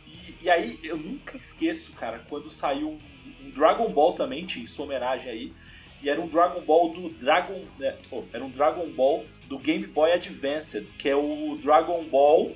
[0.06, 2.98] E, e aí eu nunca esqueço, cara, quando saiu
[3.44, 5.54] um, Dragon Ball também, tinha sua homenagem aí,
[6.04, 7.62] e era um Dragon Ball do Dragon.
[7.80, 12.56] né, oh, era um Dragon Ball do Game Boy Advanced, que é o Dragon Ball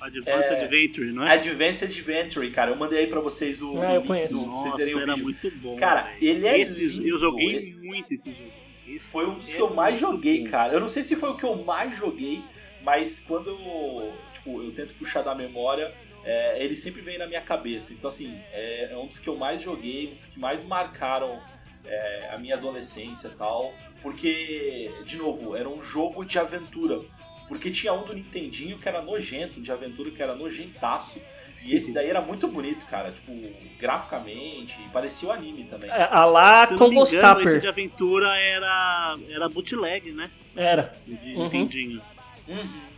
[0.00, 0.62] Advanced É.
[0.64, 1.32] Adventure, não é?
[1.34, 2.70] Advanced Adventure, cara.
[2.70, 4.34] Eu mandei aí pra vocês o, Ah, o eu link conheço.
[4.34, 5.24] do, pra vocês Nossa, verem o vídeo.
[5.24, 5.76] muito bom.
[5.76, 6.16] Cara, velho.
[6.20, 8.50] ele é Esse- lindo, Eu joguei ele- muito esse jogo.
[8.86, 10.50] Esse Foi um dos é que eu mais joguei, bom.
[10.50, 10.72] cara.
[10.72, 12.42] Eu não sei se foi o que eu mais joguei,
[12.84, 15.92] mas quando eu, tipo, eu tento puxar da memória,
[16.24, 17.92] é, ele sempre vem na minha cabeça.
[17.92, 21.40] Então, assim, é, é um dos que eu mais joguei, um dos que mais marcaram
[21.88, 23.72] é, a minha adolescência e tal.
[24.02, 27.00] Porque, de novo, era um jogo de aventura.
[27.48, 31.20] Porque tinha um do Nintendinho que era nojento, de aventura que era nojentaço.
[31.64, 33.10] E esse daí era muito bonito, cara.
[33.10, 33.32] Tipo,
[33.78, 35.90] graficamente, e parecia o anime também.
[35.90, 40.30] É, A lá Se Combo engano, esse de aventura era, era bootleg, né?
[40.54, 40.92] Era.
[41.06, 41.44] De Uhum.
[41.44, 42.00] Nintendinho.
[42.46, 42.88] Uhum.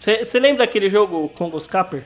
[0.00, 2.04] Você lembra aquele jogo Combo Scapper?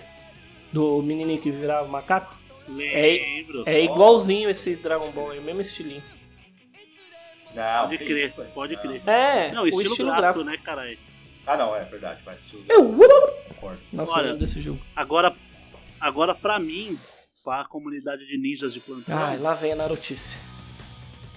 [0.73, 2.40] Do menininho que virava macaco?
[2.75, 3.65] Lembro.
[3.67, 6.03] É igualzinho esse Dragon Ball, é o mesmo estilinho.
[7.55, 8.83] Não, Pode crer, isso, pode Não.
[8.83, 9.03] crer.
[9.09, 10.45] É, Não, o estilo, estilo gráfico, gráfico.
[10.45, 10.99] né, caralho?
[11.47, 12.37] Ah, não, é verdade, vai.
[12.37, 12.85] estilo Eu...
[13.49, 13.81] Concordo.
[13.93, 14.81] Nossa, Olha, eu lembro desse jogo.
[14.95, 15.35] Agora,
[16.01, 16.97] agora pra mim,
[17.43, 20.39] pra comunidade de ninjas de plantão, Ai, lá vem a Narutoce.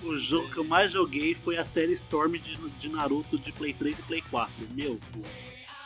[0.04, 3.74] o jogo que eu mais joguei foi a série Storm de, de Naruto de Play
[3.74, 4.54] 3 e Play 4.
[4.72, 5.19] Meu, pô.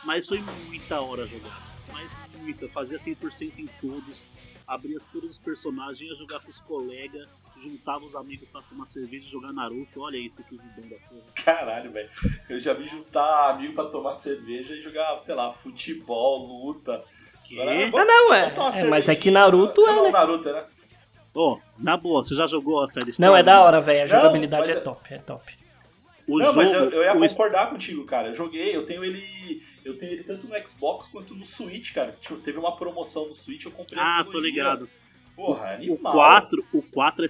[0.04, 1.66] Mas foi muita hora jogar.
[1.90, 2.68] Mas muita.
[2.68, 4.28] Fazia 100% em todos.
[4.68, 7.26] Abria todos os personagens, ia jogar com os colegas,
[7.58, 10.02] juntava os amigos pra tomar cerveja e jogar Naruto.
[10.02, 11.22] Olha isso que vidão da porra.
[11.34, 12.10] Caralho, velho.
[12.50, 17.02] Eu já vi juntar amigo pra tomar cerveja e jogar, sei lá, futebol, luta.
[17.44, 17.58] Que?
[17.60, 18.54] Agora, Ah, não, é.
[18.78, 19.30] É, mas é que.
[19.30, 20.10] Naruto é, né?
[20.10, 20.64] Naruto, né?
[21.34, 23.30] Ô, na boa, você já jogou a série Storm?
[23.30, 24.02] Não, é da hora, velho.
[24.10, 25.58] A Não, jogabilidade é é- top, é top.
[26.26, 28.28] O não, jogo, mas eu, eu ia o concordar contigo, cara.
[28.28, 29.62] Eu joguei, eu tenho ele.
[29.88, 32.14] Eu tenho ele tanto no Xbox quanto no Switch, cara.
[32.44, 33.98] Teve uma promoção no Switch, eu comprei.
[33.98, 34.88] Ah, tô ligado.
[35.34, 36.12] Porra, O animal.
[36.12, 37.28] 4, o 4 é,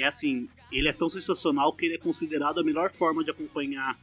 [0.00, 3.98] é assim, ele é tão sensacional que ele é considerado a melhor forma de acompanhar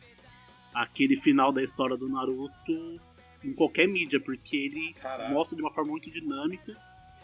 [0.71, 3.01] aquele final da história do Naruto
[3.43, 5.33] em qualquer mídia, porque ele Caralho.
[5.33, 6.77] mostra de uma forma muito dinâmica.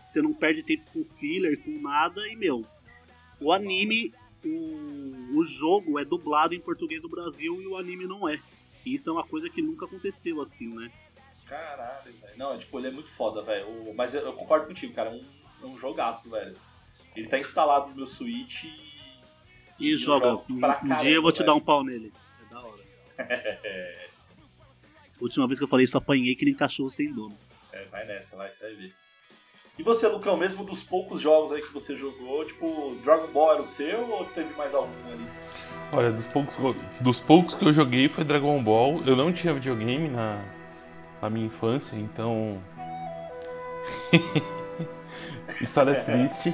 [0.03, 2.65] Você não perde tempo com filler, com nada, e meu,
[3.39, 4.11] o anime,
[4.43, 8.41] o, o jogo é dublado em português do Brasil e o anime não é.
[8.85, 10.91] E isso é uma coisa que nunca aconteceu assim, né?
[11.45, 12.37] Caralho, velho.
[12.37, 13.93] Não, tipo, ele é muito foda, velho.
[13.95, 15.09] Mas eu, eu concordo contigo, cara.
[15.09, 15.25] É um,
[15.63, 16.55] é um jogaço, velho.
[17.15, 18.89] Ele tá instalado no meu Switch e.
[19.79, 21.47] E eu joga, um, caramba, dia eu vou te velho.
[21.47, 22.11] dar um pau nele.
[22.45, 22.83] É da hora.
[25.19, 27.37] Última vez que eu falei isso, apanhei que nem cachorro sem dono.
[27.71, 28.93] É, vai nessa, vai, você vai ver.
[29.79, 33.61] E você, Lucão, mesmo dos poucos jogos aí que você jogou, tipo, Dragon Ball era
[33.61, 35.25] o seu ou teve mais algum ali?
[35.93, 36.57] Olha, dos poucos,
[36.99, 39.01] dos poucos que eu joguei foi Dragon Ball.
[39.05, 40.41] Eu não tinha videogame na,
[41.21, 42.57] na minha infância, então.
[45.61, 46.53] História triste.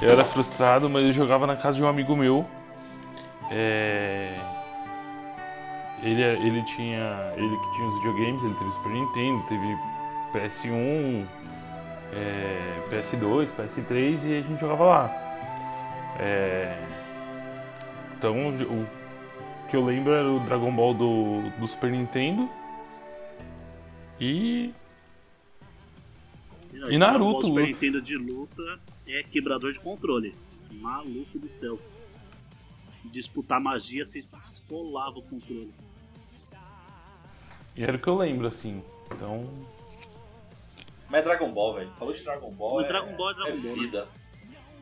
[0.00, 2.46] Eu era frustrado, mas eu jogava na casa de um amigo meu.
[3.50, 4.38] É...
[6.00, 7.32] Ele, ele tinha.
[7.36, 9.78] Ele que tinha os videogames, ele teve Super Nintendo, teve
[10.32, 11.26] PS1,
[12.12, 15.26] é, PS2, PS3 e a gente jogava lá.
[16.18, 16.78] É,
[18.16, 18.86] Então o
[19.68, 22.48] que eu lembro era o Dragon Ball do, do Super Nintendo.
[24.20, 24.72] E.
[26.72, 30.34] Não, E esse Dragon Naruto, Ball Super Nintendo de luta é quebrador de controle.
[30.70, 31.78] Maluco do céu.
[33.04, 35.72] Disputar magia, você esfolava o controle.
[37.76, 38.82] E era o que eu lembro, assim.
[39.12, 39.48] Então.
[41.08, 41.92] Mas é Dragon Ball, velho.
[41.98, 42.76] Falou de Dragon Ball.
[42.76, 43.80] O é, Dragon Ball é Dragon Ball, né?
[43.80, 44.08] vida.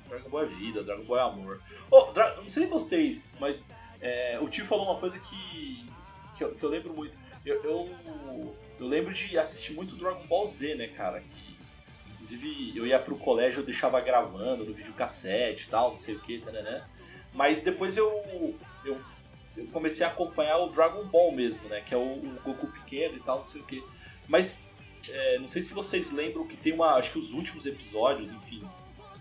[0.09, 1.61] Dragon Ball é vida, Dragon Ball é amor.
[1.91, 3.67] Ô, Dra- não sei vocês, mas
[4.01, 5.87] é, o tio falou uma coisa que,
[6.37, 7.17] que, eu, que eu lembro muito.
[7.45, 11.21] Eu, eu, eu lembro de assistir muito Dragon Ball Z, né, cara?
[11.21, 11.57] Que,
[12.15, 16.21] inclusive, eu ia pro colégio, eu deixava gravando no videocassete e tal, não sei o
[16.21, 16.85] que, né?
[17.33, 18.99] Mas depois eu, eu,
[19.57, 21.81] eu comecei a acompanhar o Dragon Ball mesmo, né?
[21.81, 23.85] Que é o, o Goku pequeno e tal, não sei o que.
[24.29, 24.69] Mas
[25.11, 26.95] é, não sei se vocês lembram que tem uma.
[26.95, 28.63] Acho que os últimos episódios, enfim.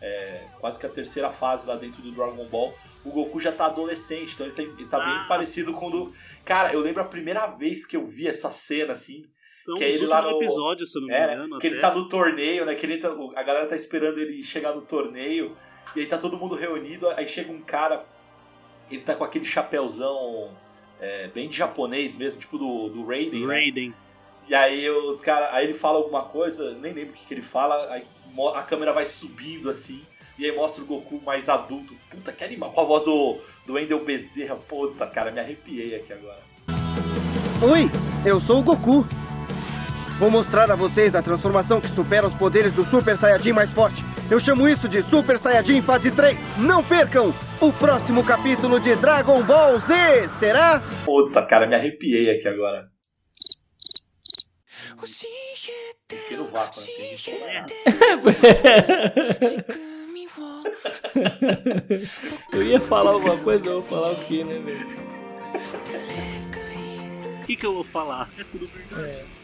[0.06, 2.78] é, quase que a terceira fase lá dentro do Dragon Ball.
[3.06, 5.06] O Goku já tá adolescente, então ele, tem- ele tá Ah.
[5.19, 6.13] bem parecido com o do.
[6.43, 9.24] Cara, eu lembro a primeira vez que eu vi essa cena assim.
[9.63, 11.34] São Que é ele lá no- episódios, se eu não me É, né?
[11.36, 11.58] engano.
[11.60, 12.76] que ele tá no torneio, né?
[12.76, 15.56] Que ele tá- a galera tá esperando ele chegar no torneio.
[15.96, 17.08] E aí tá todo mundo reunido.
[17.12, 18.06] Aí chega um cara.
[18.91, 20.54] Ele tá com aquele chapéuzão
[21.00, 23.48] é, bem de japonês mesmo, tipo do, do Raiden.
[23.48, 23.93] né?
[24.47, 27.41] E aí os cara, aí ele fala alguma coisa, nem lembro o que, que ele
[27.41, 28.03] fala, aí
[28.56, 30.01] a câmera vai subindo assim,
[30.38, 31.95] e aí mostra o Goku mais adulto.
[32.10, 34.56] Puta que animal, com a voz do, do Wendel Bezerra.
[34.56, 36.39] Puta, cara, me arrepiei aqui agora.
[37.62, 37.89] Oi,
[38.25, 39.06] eu sou o Goku.
[40.19, 44.03] Vou mostrar a vocês a transformação que supera os poderes do Super Saiyajin mais forte.
[44.29, 46.38] Eu chamo isso de Super Saiyajin Fase 3.
[46.58, 50.82] Não percam o próximo capítulo de Dragon Ball Z, será?
[51.03, 52.92] Puta, cara, me arrepiei aqui agora.
[56.10, 56.88] Fiquei no vácuo, né?
[56.88, 57.73] Gente vai nada.
[62.51, 64.88] Eu ia falar alguma coisa, eu vou falar o quê, né, velho?
[67.41, 68.29] O que, que eu vou falar?
[68.38, 69.10] É tudo verdade.
[69.10, 69.43] É.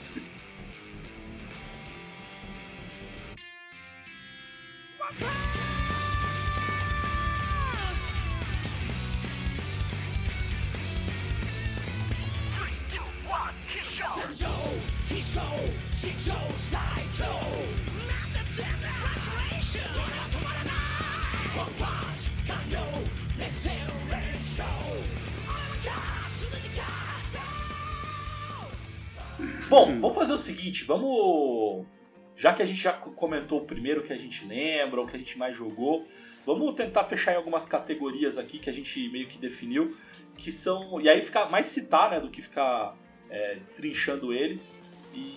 [29.70, 31.86] Bom, vamos fazer o seguinte, vamos.
[32.36, 35.20] Já que a gente já comentou o primeiro que a gente lembra, o que a
[35.20, 36.08] gente mais jogou,
[36.44, 39.96] vamos tentar fechar em algumas categorias aqui que a gente meio que definiu,
[40.36, 41.00] que são.
[41.00, 42.96] E aí ficar mais citar, né, do que ficar
[43.30, 44.74] é, destrinchando eles.
[45.14, 45.34] E,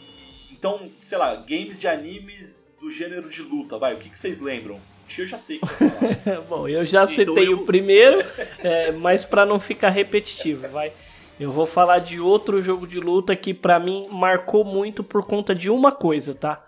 [0.52, 4.38] então, sei lá, games de animes do gênero de luta, vai, o que, que vocês
[4.40, 4.78] lembram?
[5.18, 6.40] Eu já sei falar.
[6.48, 8.24] Bom, eu já Então citei eu- o primeiro,
[8.64, 10.92] é, mas pra não ficar repetitivo, vai.
[11.38, 15.54] Eu vou falar de outro jogo de luta que pra mim marcou muito por conta
[15.54, 16.64] de uma coisa, tá?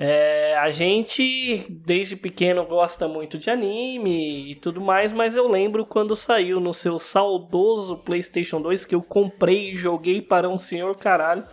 [0.00, 5.84] É, a gente, desde pequeno, gosta muito de anime e tudo mais, mas eu lembro
[5.84, 10.96] quando saiu no seu saudoso PlayStation 2, que eu comprei e joguei para um senhor
[10.96, 11.44] caralho,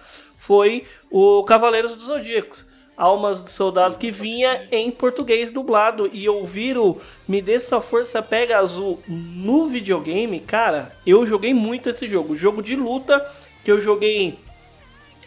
[0.45, 2.65] foi o Cavaleiros dos Zodíacos.
[2.95, 8.21] Almas dos Soldados que vinha em português dublado e ouvir o Me Dê Sua Força
[8.21, 12.34] Pega Azul no videogame, cara, eu joguei muito esse jogo.
[12.34, 13.29] O jogo de luta
[13.65, 14.39] que eu joguei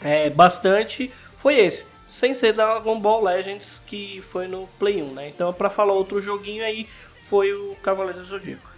[0.01, 1.85] é, bastante foi esse.
[2.07, 5.29] Sem ser Dragon Ball Legends, que foi no Play 1, né?
[5.29, 6.89] Então, pra falar outro joguinho aí,
[7.21, 8.73] foi o Cavaleiro do Zodíaco.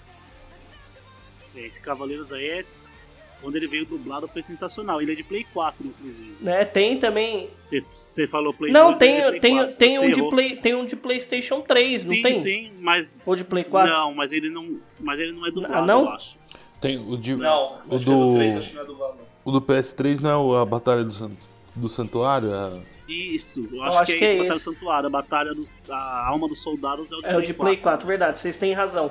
[1.55, 2.65] Esse Cavaleiros aí é.
[3.41, 5.01] Quando ele veio dublado foi sensacional.
[5.01, 6.37] Ele é de Play 4, inclusive.
[6.41, 6.65] Né?
[6.65, 7.41] Tem também.
[7.45, 9.77] Você falou Play Não, 2, ele é tem, Play tem, 4.
[9.77, 12.35] tem, um de play, tem um de PlayStation 3, não Sim, tem?
[12.35, 13.21] sim, mas.
[13.25, 13.91] Ou de Play 4?
[13.91, 14.79] Não, mas ele não.
[15.01, 16.03] Mas ele não é dublado, Ah, não?
[16.03, 16.39] eu acho.
[16.81, 17.35] Tem o de.
[17.37, 18.35] Não, o acho é do do.
[18.35, 19.17] 3, acho que não é do Valor.
[19.45, 21.31] O do PS3 não é o- a Batalha do,
[21.75, 22.53] do Santuário?
[22.53, 22.81] É...
[23.09, 24.65] Isso, eu Eu acho, acho que, que é é isso, Batalha do esse.
[24.65, 25.07] Santuário.
[25.07, 25.75] A Batalha dos.
[25.89, 28.73] A alma dos soldados é o de É o de Play 4, verdade, vocês têm
[28.73, 29.11] razão.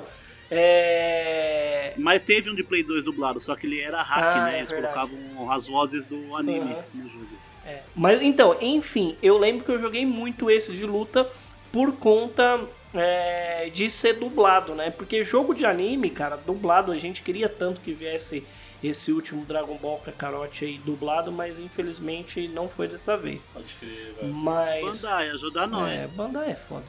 [0.50, 1.94] É.
[1.96, 4.54] Mas teve um de Play 2 dublado, só que ele era hack, Ah, né?
[4.54, 4.94] é Eles verdade.
[4.94, 6.82] colocavam as vozes do anime Uhum.
[6.94, 7.26] no jogo.
[7.64, 7.80] É.
[7.94, 11.28] Mas então, enfim, eu lembro que eu joguei muito esse de luta
[11.70, 12.60] por conta
[12.92, 14.90] é, de ser dublado, né?
[14.90, 18.44] Porque jogo de anime, cara, dublado, a gente queria tanto que viesse
[18.82, 23.44] esse último Dragon Ball Kakarot aí dublado, mas infelizmente não foi dessa vez.
[23.52, 24.32] Pode crer, velho.
[24.34, 25.02] Mas.
[25.02, 26.14] Bandai, ajuda É, nós.
[26.16, 26.86] Bandai é foda.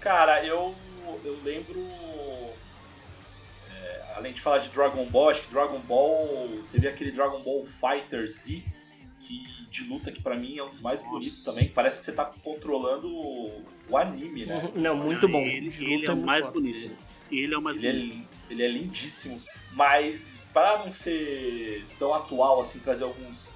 [0.00, 0.74] Cara, eu,
[1.24, 1.80] eu lembro.
[3.70, 6.48] é, além de falar de Dragon Ball, acho que Dragon Ball.
[6.72, 8.62] Teve aquele Dragon Ball Fighter Z,
[9.20, 11.68] que, de luta, que pra mim é um dos mais bonitos também.
[11.68, 14.70] Parece que você tá controlando o anime, né?
[14.74, 15.40] Não, muito bom.
[15.42, 16.58] Ele, ele é o muito mais foda.
[16.58, 16.90] bonito.
[17.30, 18.12] Ele é o mais Ele é, bonito.
[18.14, 19.42] lin- ele é lindíssimo.
[19.72, 23.48] Mas, para não ser tão atual, assim, trazer alguns,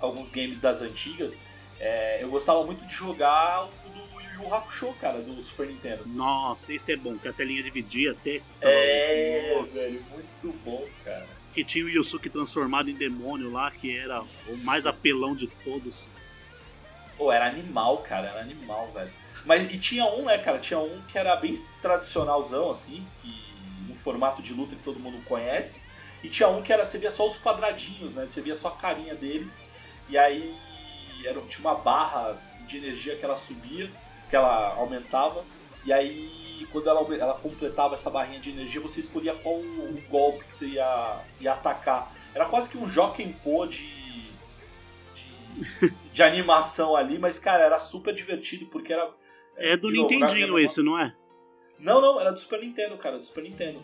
[0.00, 1.38] alguns games das antigas,
[1.78, 3.68] é, eu gostava muito de jogar
[4.38, 6.02] Yu Hakusho, cara, do Super Nintendo.
[6.06, 8.42] Nossa, esse é bom, que a telinha dividia até.
[8.60, 9.78] É, Nossa.
[9.78, 11.26] velho, muito bom, cara.
[11.54, 16.12] Que tinha o Yusuke transformado em demônio lá, que era o mais apelão de todos.
[17.16, 19.10] Pô, era animal, cara, era animal, velho.
[19.44, 20.58] Mas e tinha um, né, cara?
[20.58, 23.34] Tinha um que era bem tradicionalzão, assim, que,
[23.88, 25.80] no formato de luta que todo mundo conhece.
[26.22, 28.26] E tinha um que era, você via só os quadradinhos, né?
[28.26, 29.58] Você via só a carinha deles.
[30.08, 30.54] E aí
[31.24, 33.90] era, tinha uma barra de energia que ela subia,
[34.28, 35.44] que ela aumentava.
[35.84, 40.44] E aí, quando ela, ela completava essa barrinha de energia, você escolhia qual o, golpe
[40.44, 42.12] que você ia, ia atacar.
[42.34, 43.86] Era quase que um Joken Pô de,
[45.14, 49.10] de, de animação ali, mas, cara, era super divertido porque era.
[49.56, 51.14] É do novo, Nintendinho esse, não é?
[51.78, 53.82] Não, não, era do Super Nintendo, cara, do Super Nintendo.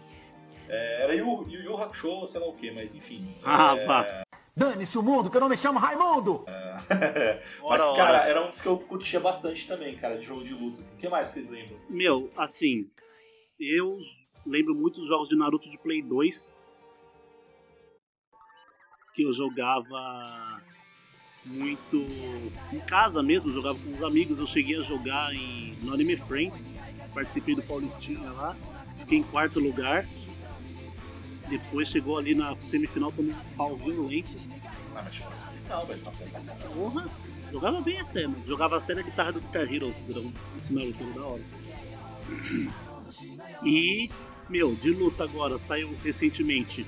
[0.68, 3.34] É, era Yu Yu Yu Hakusho, sei lá o que, mas enfim.
[3.44, 4.22] Ah, É, vá.
[4.54, 6.44] Dane-se o mundo, que eu não me chamo Raimundo!
[6.88, 8.28] Mas, Ora, cara, ora.
[8.28, 10.80] era um dos que eu curtia bastante também, cara, de jogo de luta.
[10.80, 10.94] Assim.
[10.96, 11.78] O que mais vocês lembram?
[11.88, 12.88] Meu, assim,
[13.58, 13.98] eu
[14.46, 16.60] lembro muito dos jogos de Naruto de Play 2.
[19.14, 20.62] Que eu jogava
[21.44, 22.06] muito
[22.72, 24.38] em casa mesmo, jogava com os amigos.
[24.38, 26.78] Eu cheguei a jogar em, no Anime Friends,
[27.14, 28.56] participei do Paulistinha lá,
[28.96, 30.06] fiquei em quarto lugar.
[31.48, 34.32] Depois chegou ali na semifinal, tomou um pau violento.
[34.94, 35.12] Ah, mas
[35.72, 36.12] caramba.
[36.74, 37.10] Porra,
[37.50, 38.42] jogava bem até, mano.
[38.46, 39.92] Jogava até na guitarra do Guitar Hero,
[40.56, 41.42] esse Naruto era da hora.
[43.64, 44.10] E,
[44.48, 46.86] meu, de luta agora, saiu recentemente,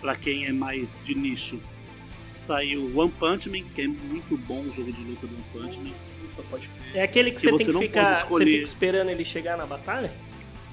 [0.00, 1.60] pra quem é mais de nicho,
[2.32, 5.80] saiu One Punch Man, que é muito bom o jogo de luta do One Punch
[5.80, 5.94] Man.
[6.94, 8.14] É aquele que, Que você, você tem não que pode ficar.
[8.14, 8.52] Você escolher.
[8.52, 10.10] fica esperando ele chegar na batalha?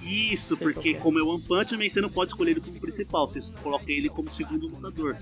[0.02, 1.00] Isso, qual porque que é.
[1.00, 4.10] como é One Punch Man, você não pode escolher ele como principal, você coloca ele
[4.10, 5.18] como segundo lutador.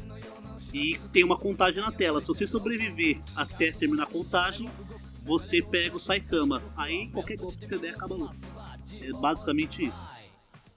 [0.76, 2.20] E tem uma contagem na tela.
[2.20, 4.70] Se você sobreviver até terminar a contagem,
[5.24, 6.62] você pega o Saitama.
[6.76, 8.36] Aí qualquer golpe que você der acaba a luta.
[9.02, 10.12] É basicamente isso.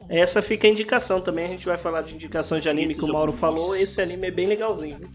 [0.08, 1.46] Essa fica a indicação também.
[1.46, 3.74] A gente vai falar de indicações de anime Esse que o Mauro falou.
[3.74, 4.98] Esse anime é bem legalzinho.
[4.98, 5.10] viu?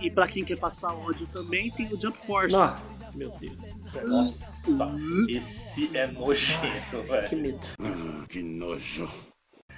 [0.00, 2.52] E pra quem quer passar ódio também, tem o Jump Force.
[2.56, 2.74] Nó,
[3.14, 4.08] meu Deus do céu.
[4.08, 4.96] Nossa,
[5.28, 7.28] esse é nojento, velho.
[7.28, 7.66] Que medo.
[8.30, 9.10] Que nojo.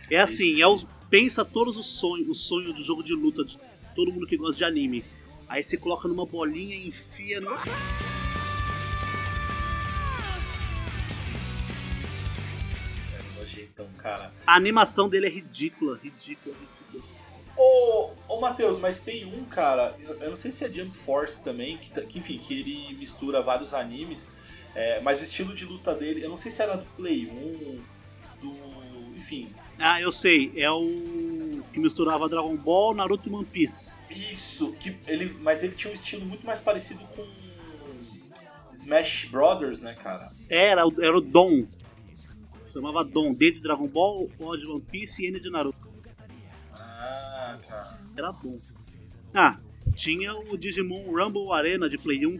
[0.08, 0.78] É assim, é o,
[1.10, 3.58] pensa todos os sonhos, os sonhos do jogo de luta de
[3.96, 5.04] todo mundo que gosta de anime.
[5.48, 7.50] Aí você coloca numa bolinha e enfia no.
[13.36, 14.32] Nojentão, cara.
[14.46, 17.16] A animação dele é ridícula, ridícula, ridícula.
[17.56, 21.42] Ô, ô Matheus, mas tem um, cara, eu, eu não sei se é Jump Force
[21.42, 24.28] também, que, tá- que, enfim, que ele mistura vários animes,
[24.74, 27.80] é, mas o estilo de luta dele, eu não sei se era do Play 1,
[28.42, 29.16] do.
[29.16, 29.50] enfim.
[29.78, 31.25] Ah, eu sei, é o
[31.76, 33.96] que misturava Dragon Ball, Naruto e One Piece.
[34.08, 37.22] Isso, que ele, mas ele tinha um estilo muito mais parecido com
[38.72, 40.32] Smash Brothers, né, cara?
[40.48, 41.66] Era, o- era o Dom.
[42.72, 45.78] Chamava Dom, D de Dragon Ball, O de One Piece e N de Naruto.
[46.72, 48.00] Ah, cara.
[48.16, 48.56] Era bom.
[49.34, 49.58] Ah,
[49.94, 52.38] tinha o Digimon Rumble Arena de Play 1,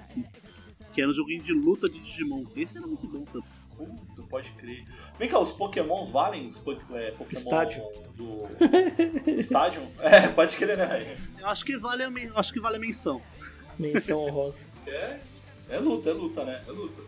[0.94, 2.46] que era um joguinho de luta de Digimon.
[2.56, 3.48] Esse era muito bom também.
[3.76, 4.84] Puta, pode crer.
[5.18, 6.46] Vem cá, os Pokémons valem?
[6.48, 7.82] Os po é, Pokémon Estádio.
[8.14, 8.44] do.
[9.38, 9.82] Estádio?
[10.00, 11.18] É, pode crer, né, velho?
[11.38, 13.20] Eu acho que vale a, men- acho que vale a menção.
[13.78, 14.66] Menção honrosa.
[14.86, 15.18] É,
[15.68, 16.62] é luta, é luta, né?
[16.66, 17.02] É luta.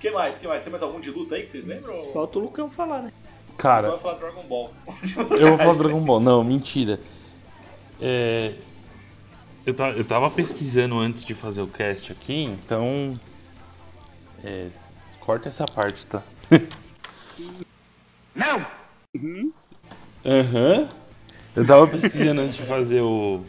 [0.00, 0.38] que mais?
[0.38, 0.62] que mais?
[0.62, 2.12] Tem mais algum de luta aí que vocês lembram?
[2.12, 3.10] Falta o Lucão falar, né?
[3.12, 4.72] Eu Cara, vou falar Dragon Ball.
[5.40, 6.20] eu vou falar Dragon Ball.
[6.20, 7.00] Não, mentira.
[8.00, 8.54] É,
[9.68, 13.18] eu, ta- eu tava pesquisando antes de fazer o cast aqui, então.
[14.42, 14.68] É,
[15.20, 16.22] corta essa parte, tá?
[18.34, 18.66] Não!
[20.24, 20.88] Aham.
[21.54, 23.44] Eu tava pesquisando antes de fazer o.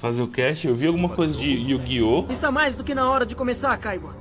[0.00, 2.26] Fazer o cast, eu vi alguma coisa de Yu-Gi-Oh!
[2.30, 4.16] Está mais do que na hora de começar, Kaiba.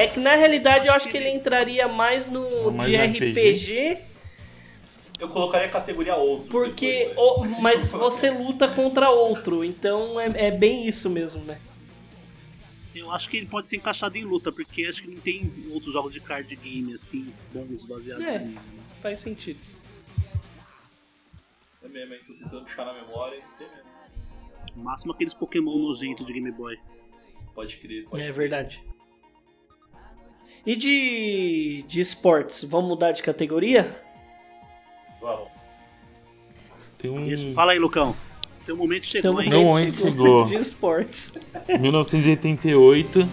[0.00, 3.30] É, é que na realidade eu acho que ele entraria mais no Mais de RPG,
[3.50, 3.98] RPG.
[5.18, 6.50] Eu colocaria a categoria outro.
[6.50, 7.56] porque depois, o- velho.
[7.62, 11.60] mas você luta contra outro, então é, é bem isso mesmo, né?
[12.94, 15.92] Eu acho que ele pode ser encaixado em luta, porque acho que não tem outros
[15.92, 18.38] jogos de card game assim, bons baseados É.
[18.38, 18.52] nele.
[18.54, 18.62] né?
[19.00, 19.60] Faz sentido.
[21.84, 22.20] É mesmo, hein?
[22.26, 23.36] Tô tentando puxar na memória.
[23.36, 23.90] e Tem mesmo.
[24.76, 26.78] No máximo aqueles Pokémon nojentos de Game Boy.
[27.54, 28.34] Pode crer, pode É crer.
[28.34, 28.82] verdade.
[30.64, 34.02] E de, de esportes, vamos mudar de categoria?
[35.20, 35.48] Vamos.
[36.98, 37.54] Tem um.
[37.54, 38.14] Fala aí, Lucão.
[38.56, 39.48] Seu momento chegou, Seu hein?
[39.48, 40.44] Não, onde chegou?
[40.44, 41.32] De esportes.
[41.66, 43.26] 1988.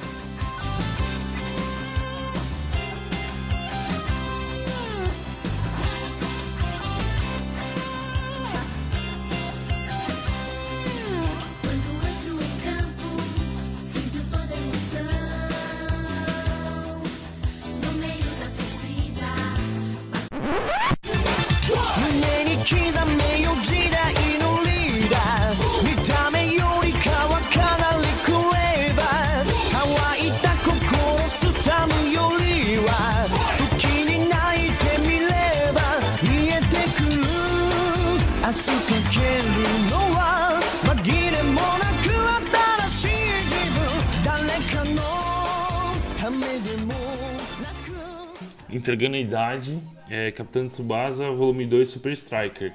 [48.87, 49.77] Entregando a idade,
[50.09, 52.71] é Capitão Tsubasa, volume 2 Super Striker.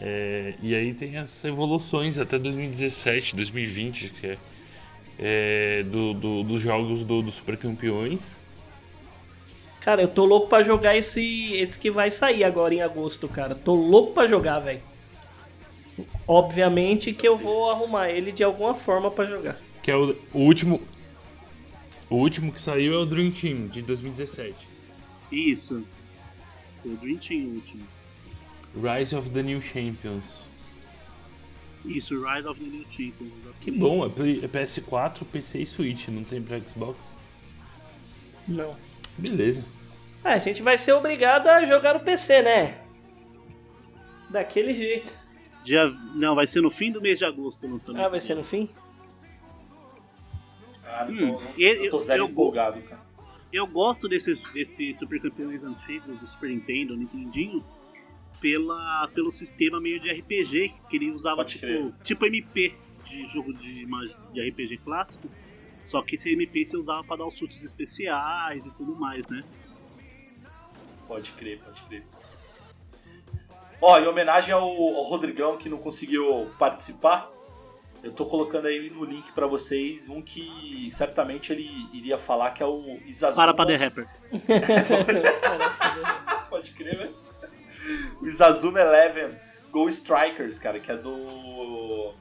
[0.00, 4.38] É, e aí tem as evoluções até 2017, 2020, que é,
[5.20, 8.40] é, do, do- dos jogos do, do Super Campeões.
[9.82, 13.54] Cara, eu tô louco pra jogar esse, esse que vai sair agora em agosto, cara.
[13.54, 14.80] Tô louco pra jogar, velho.
[16.26, 19.56] Obviamente que eu vou arrumar ele de alguma forma pra jogar.
[19.80, 20.80] Que é o, o último.
[22.10, 24.71] O último que saiu é o Dream Team, de 2017.
[25.32, 25.86] Isso.
[26.82, 27.84] Foi o Dream Team o último.
[28.76, 30.40] Rise of the New Champions.
[31.84, 33.32] Isso, Rise of the New Champions.
[33.38, 33.60] exatamente.
[33.64, 36.96] Que bom, é, Play- é PS4, PC e Switch, não tem pra Xbox?
[38.46, 38.76] Não.
[39.18, 39.64] Beleza.
[40.24, 42.78] Ah, a gente vai ser obrigado a jogar no PC, né?
[44.30, 45.12] Daquele jeito.
[45.64, 45.86] Dia...
[46.14, 48.04] Não, vai ser no fim do mês de agosto o lançamento.
[48.04, 48.68] Ah, vai ser no fim?
[51.08, 53.00] Eu Hum, tô, eu- eu tô eu- zero eu- empolgado, cara.
[53.52, 57.62] Eu gosto desses, desses Super Campeões antigos do Super Nintendo, Nintendinho,
[58.40, 61.92] pela, pelo sistema meio de RPG, que ele usava Pode tipo, crer.
[62.02, 62.74] tipo MP
[63.04, 63.86] de jogo de,
[64.32, 65.28] de RPG clássico.
[65.82, 69.44] Só que esse MP você usava pra dar os chutes especiais e tudo mais, né?
[71.06, 72.04] Pode crer, pode crer.
[73.80, 77.30] Ó, em homenagem ao, ao Rodrigão que não conseguiu participar,
[78.02, 82.62] eu tô colocando aí no link pra vocês um que certamente ele iria falar que
[82.62, 83.44] é o Izazuma.
[83.46, 84.08] Para pra The Rapper.
[86.50, 87.14] Pode crer, velho.
[88.20, 89.34] O Izazuma Eleven
[89.70, 92.12] Go Strikers, cara, que é do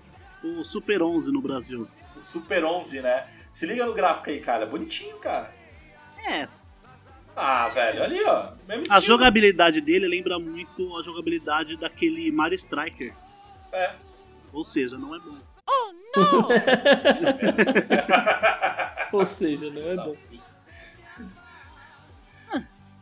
[0.43, 1.87] O Super 11 no Brasil.
[2.15, 3.27] o Super 11, né?
[3.51, 4.65] Se liga no gráfico aí, cara.
[4.65, 5.53] Bonitinho, cara.
[6.27, 6.47] É,
[7.35, 8.51] Ah, velho, ali, ó.
[8.67, 9.01] Mesmo a estilo.
[9.01, 13.13] jogabilidade dele lembra muito a jogabilidade daquele Mario Striker.
[13.73, 13.91] É.
[14.53, 15.37] Ou seja, não é bom.
[19.13, 20.15] Ou seja, não é bom.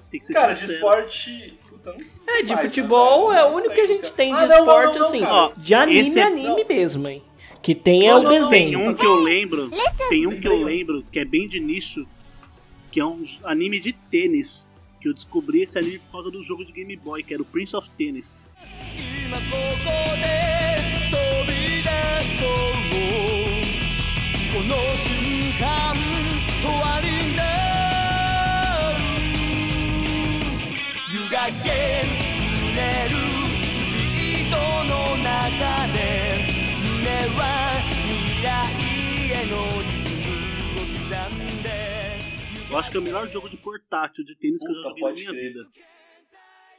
[0.09, 0.78] Tem que ser Cara, de sincero.
[0.78, 1.59] esporte.
[1.70, 1.99] Puta, não
[2.36, 4.47] É, de mais, futebol né, é o único Não que a gente tem de Ah,
[4.47, 5.53] não, não, esporte, não, não, assim.
[5.61, 7.22] de anime, é- anime mesmo, hein?
[7.61, 8.89] Que tem é Não, o não, não, Tem desenho.
[8.89, 9.70] um que eu lembro,
[10.09, 12.07] tem um que eu lembro que é bem de nicho,
[12.91, 14.67] que é um anime de tênis.
[14.99, 17.45] Que eu descobri esse anime por causa do jogo de Game Boy, que era o
[17.45, 18.39] Prince of Tennis.
[24.53, 25.09] この瞬
[25.59, 25.64] 間
[26.62, 27.43] 終わりにな
[28.93, 28.97] る
[31.12, 31.70] 湯がけ
[32.05, 32.77] る
[33.09, 34.55] るスピード
[34.85, 35.99] の中で
[36.83, 37.07] 胸
[37.37, 37.41] は
[38.07, 38.47] 未来
[39.31, 39.53] への
[39.83, 41.66] リズムを刻んで
[42.70, 45.01] Eu acho que é o melhor jogo de portátil de tênis que eu já Puta,
[45.01, 45.43] joguei na pode minha crer.
[45.53, 45.61] vida.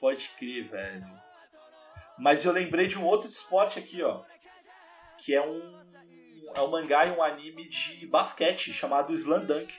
[0.02, 1.06] Pode crer, velho.
[2.20, 4.24] Mas eu lembrei de um outro de esporte aqui, ó.
[5.21, 5.81] Que é um.
[6.55, 9.73] É um mangá e um anime de basquete chamado Slam Dunk.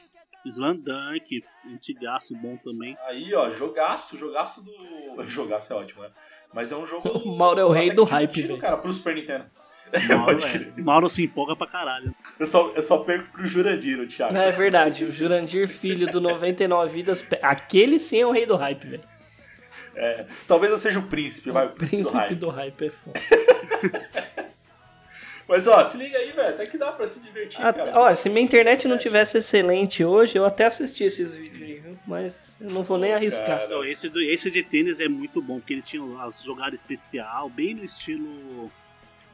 [0.45, 2.97] Slam Dunk, antigaço bom também.
[3.07, 4.71] Aí, ó, jogaço, jogaço do.
[5.27, 6.09] Jogaço é ótimo, né?
[6.53, 7.09] Mas é um jogo.
[7.09, 8.57] O Mauro é o rei do hype, velho.
[8.57, 9.45] cara, pro Super Nintendo.
[10.07, 10.81] Mauro, é.
[10.81, 12.15] Mauro se empolga pra caralho.
[12.39, 14.35] Eu só, eu só perco pro Jurandir, o Thiago.
[14.37, 18.87] É verdade, o Jurandir, filho do 99 Vidas, aquele sim é o rei do hype,
[18.87, 19.03] velho.
[19.93, 22.39] É, talvez eu seja o príncipe, vai, o príncipe, do Príncipe hype.
[22.39, 23.19] do hype é foda.
[25.51, 27.91] Mas ó, se liga aí, velho, até que dá pra se divertir, cara.
[27.99, 31.99] Ó, se minha internet não tivesse excelente hoje, eu até assisti esses vídeos aí, viu?
[32.07, 33.45] Mas eu não vou nem arriscar.
[33.59, 33.67] Cara.
[33.67, 37.49] Não, esse, do- esse de tênis é muito bom, porque ele tinha as jogadas especial,
[37.49, 38.71] bem no estilo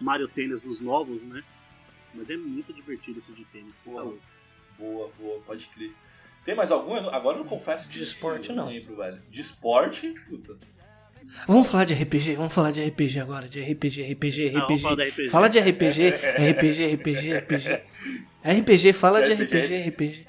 [0.01, 1.43] Mario Tênis dos novos, né?
[2.13, 3.81] Mas é muito divertido esse de tênis.
[3.83, 4.03] tá Boa.
[4.03, 4.19] louco.
[4.79, 5.91] Boa, boa, pode crer.
[6.43, 6.99] Tem mais algum?
[6.99, 8.65] Não- Agora eu não confesso que De esporte, eu não.
[8.65, 9.21] lembro, velho.
[9.29, 10.57] De esporte, puta.
[11.47, 15.29] Vamos falar de RPG, vamos falar de RPG agora, de RPG, RPG, Ah, RPG.
[15.29, 17.81] Fala de RPG, RPG, RPG, RPG.
[18.43, 19.43] RPG, fala de RPG.
[19.59, 20.27] RPG, RPG.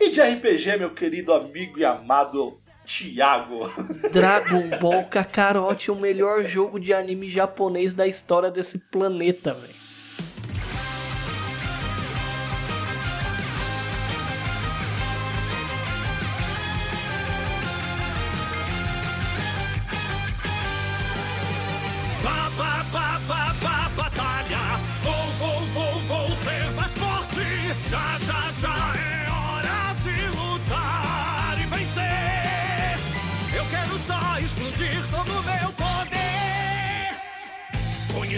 [0.00, 2.52] E de RPG, meu querido amigo e amado
[2.86, 3.68] Thiago.
[4.12, 9.77] Dragon Ball Kakarote, o melhor jogo de anime japonês da história desse planeta, velho.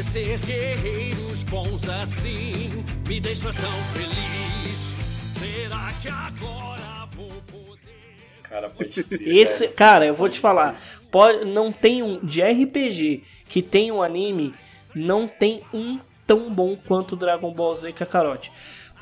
[0.00, 4.94] Conhecer guerreiros bons assim me deixa tão feliz.
[5.30, 8.40] Será que agora vou poder?
[8.42, 9.04] Cara, pode.
[9.20, 10.74] Esse, cara, eu vou te falar,
[11.10, 14.54] pode, não tem um de RPG que tem um anime,
[14.94, 18.50] não tem um tão bom quanto Dragon Ball Z Kakarote.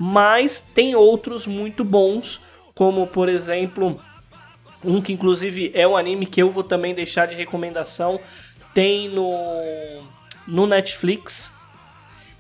[0.01, 2.41] Mas tem outros muito bons,
[2.75, 4.01] como por exemplo,
[4.85, 8.19] um que inclusive é um anime que eu vou também deixar de recomendação,
[8.75, 10.18] tem no
[10.49, 11.53] no Netflix,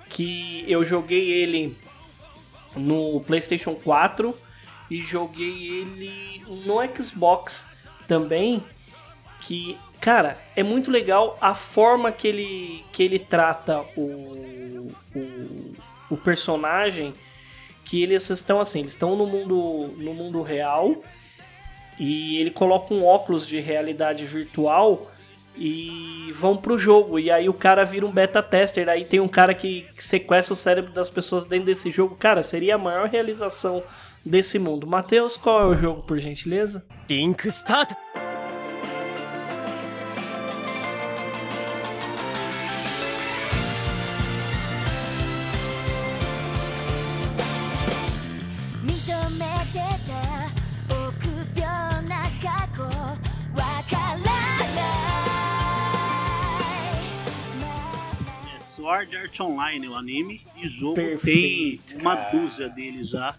[0.09, 1.77] que eu joguei ele
[2.75, 4.35] no PlayStation 4
[4.91, 7.69] e joguei ele no Xbox
[8.09, 8.65] também.
[9.43, 15.75] Que, cara, é muito legal a forma que ele, que ele trata o, o,
[16.11, 17.13] o personagem.
[17.85, 21.03] Que eles estão assim, eles estão no mundo, no mundo real
[21.99, 25.11] e ele coloca um óculos de realidade virtual
[25.59, 27.19] e vão pro jogo.
[27.19, 28.89] E aí o cara vira um beta tester.
[28.89, 32.17] Aí tem um cara que sequestra o cérebro das pessoas dentro desse jogo.
[32.17, 33.83] Cara, seria a maior realização
[34.25, 34.87] desse mundo.
[34.87, 36.85] Matheus, qual é o jogo, por gentileza?
[37.09, 37.93] Link Start!
[58.89, 63.35] Sword Art Online, o anime, e jogo Perfeito, tem uma dúzia deles já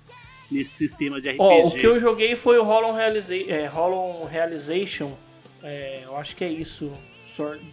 [0.51, 1.41] nesse sistema de RPG.
[1.41, 5.13] Ó, o que eu joguei foi o Hollow, Realiza é, Hollow Realization.
[5.63, 6.91] É, eu acho que é isso.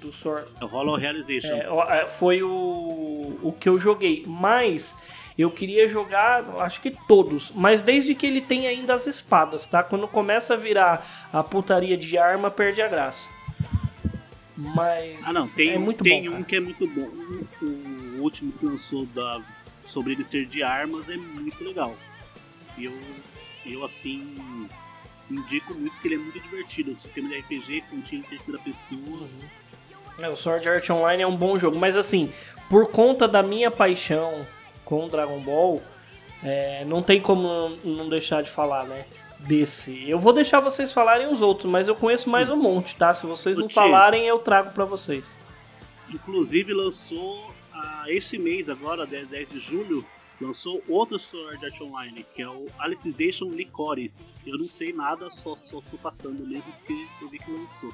[0.00, 0.48] Do Sword.
[0.62, 1.54] É Hollow Realization.
[1.54, 4.22] É, é, foi o, o que eu joguei.
[4.24, 4.94] Mas
[5.36, 7.50] eu queria jogar, acho que todos.
[7.54, 9.82] Mas desde que ele tenha ainda as espadas, tá?
[9.82, 13.35] Quando começa a virar a putaria de arma, perde a graça.
[14.56, 15.18] Mas.
[15.26, 16.36] Ah, não, tem, é um- muito tem bom.
[16.38, 17.08] um que é muito bom.
[17.62, 19.40] O, último que lançou da,
[19.84, 21.94] sobre ele ser de armas é muito legal.
[22.78, 22.98] E eu,
[23.66, 24.68] eu, assim,
[25.30, 26.92] indico muito que ele é muito divertido.
[26.92, 29.28] O sistema de RPG com time em terceira pessoa.
[30.18, 32.32] É, o Sword Art Online é um bom jogo, mas assim,
[32.70, 34.46] por conta da minha paixão
[34.84, 35.82] com Dragon Ball,
[36.42, 39.04] é, não tem como não deixar de falar, né?
[39.38, 40.08] Desse.
[40.08, 43.12] Eu vou deixar vocês falarem os outros, mas eu conheço mais um monte, tá?
[43.14, 45.30] Se vocês não falarem, eu trago pra vocês.
[46.12, 50.04] Inclusive lançou ah, esse mês agora, 10, 10 de julho,
[50.40, 54.34] lançou outro Sword Art Online, que é o Alicization Licores.
[54.46, 57.92] Eu não sei nada, só, só tô passando mesmo porque eu vi que lançou.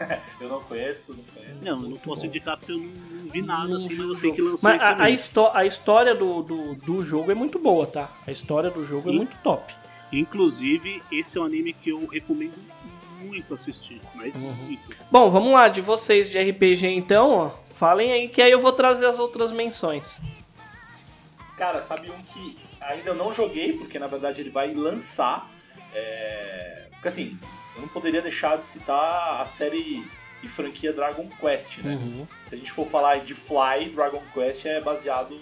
[0.40, 1.64] Eu não conheço, não conheço.
[1.64, 4.06] Não, eu não posso indicar porque eu não, não vi nada Não assim, vi mas
[4.08, 4.34] o eu sei jogo.
[4.36, 5.20] que lançou Mas esse a, a, mês.
[5.20, 8.10] histó- a história do, do, do jogo é muito boa, tá?
[8.26, 9.72] A história do jogo é E- muito top.
[10.12, 12.60] Inclusive, esse é um anime que eu recomendo
[13.20, 14.52] muito assistir, mas Uhum.
[14.52, 14.96] muito.
[15.10, 17.50] Bom, vamos lá, de vocês de RPG então, ó.
[17.74, 20.20] Falem aí que aí eu vou trazer as outras menções.
[21.56, 25.50] Cara, sabe um que ainda eu não joguei, porque na verdade ele vai lançar.
[25.94, 27.30] é, Porque assim,
[27.74, 30.04] eu não poderia deixar de citar a série
[30.42, 31.94] e franquia Dragon Quest, né?
[31.94, 32.26] Uhum.
[32.44, 35.38] Se a gente for falar de Fly, Dragon Quest é baseado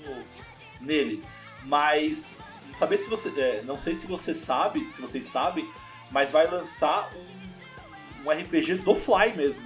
[0.81, 1.23] nele.
[1.65, 3.29] Mas saber se você.
[3.41, 5.69] é, não sei se você sabe, se vocês sabem,
[6.11, 9.63] mas vai lançar um, um RPG do Fly mesmo.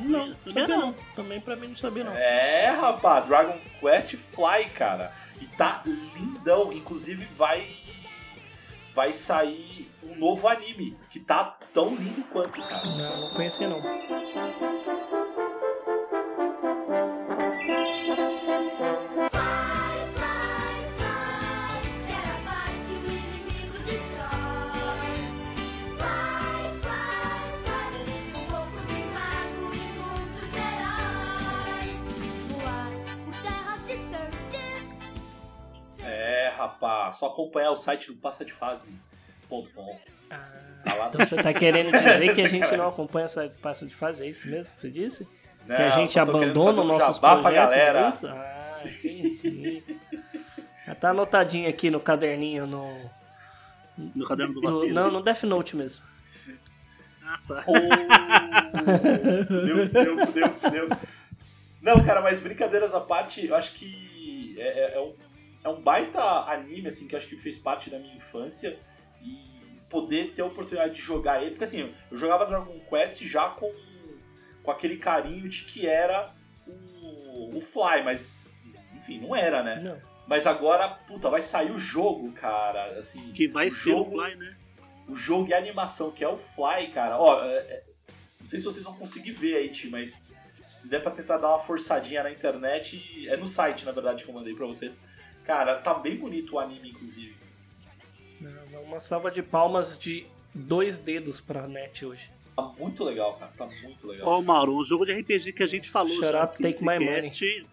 [0.00, 0.86] Não, sabia sabia não.
[0.86, 0.94] não.
[1.14, 2.12] Também pra mim não sabia não.
[2.12, 5.12] É, rapaz, Dragon Quest Fly, cara.
[5.40, 6.72] E tá lindão.
[6.72, 7.66] Inclusive vai.
[8.94, 12.86] Vai sair um novo anime, que tá tão lindo quanto, cara.
[12.86, 13.82] Não, não conhecia não.
[36.86, 39.98] É, só acompanhar o site do passadefase.com.
[40.28, 43.94] Tá lá Então você tá querendo dizer que a gente não acompanha essa passa de
[43.94, 45.24] fase, é isso mesmo que você disse?
[45.24, 48.00] que Não, a gente abandona um nossos jabá pra projetos, galera.
[48.04, 48.26] é isso?
[48.28, 49.82] Ah, entendi.
[50.86, 53.10] Já tá anotadinho aqui no caderninho, no...
[54.14, 54.94] No caderno do vacilo.
[54.94, 56.04] não, no Death Note mesmo.
[57.24, 57.64] Ah, tá.
[59.64, 60.88] Deu, deu, deu, deu.
[61.82, 65.14] Não, cara, mas brincadeiras à parte, eu acho que é, é- é um,
[65.66, 68.78] é um baita anime, assim, que eu acho que fez parte da minha infância.
[69.22, 71.50] E poder ter a oportunidade de jogar ele.
[71.50, 73.72] Porque assim, eu jogava Dragon Quest já com,
[74.62, 76.32] com aquele carinho de que era
[76.66, 78.44] o, o Fly, mas
[78.94, 79.80] enfim, não era, né?
[79.80, 80.16] Não.
[80.26, 82.98] Mas agora, puta, vai sair o jogo, cara.
[82.98, 84.56] Assim, Que vai o ser jogo, o Fly, né?
[85.08, 87.16] o jogo e a animação, que é o Fly, cara.
[87.18, 87.82] Ó, é- é-
[88.40, 90.22] não sei se vocês vão conseguir ver aí, Ti, mas
[90.66, 94.30] se der pra tentar dar uma forçadinha na internet, é no site, na verdade, que
[94.30, 94.96] eu mandei pra vocês.
[95.46, 97.36] Cara, tá bem bonito o anime, inclusive.
[98.40, 102.30] Não, Uma salva de palmas de dois dedos pra net hoje.
[102.54, 103.52] Tá muito legal, cara.
[103.56, 104.28] Tá muito legal.
[104.28, 106.98] Ó, Mauro, um jogo de RPG que a gente falou Shut já up, take my
[106.98, 107.66] cast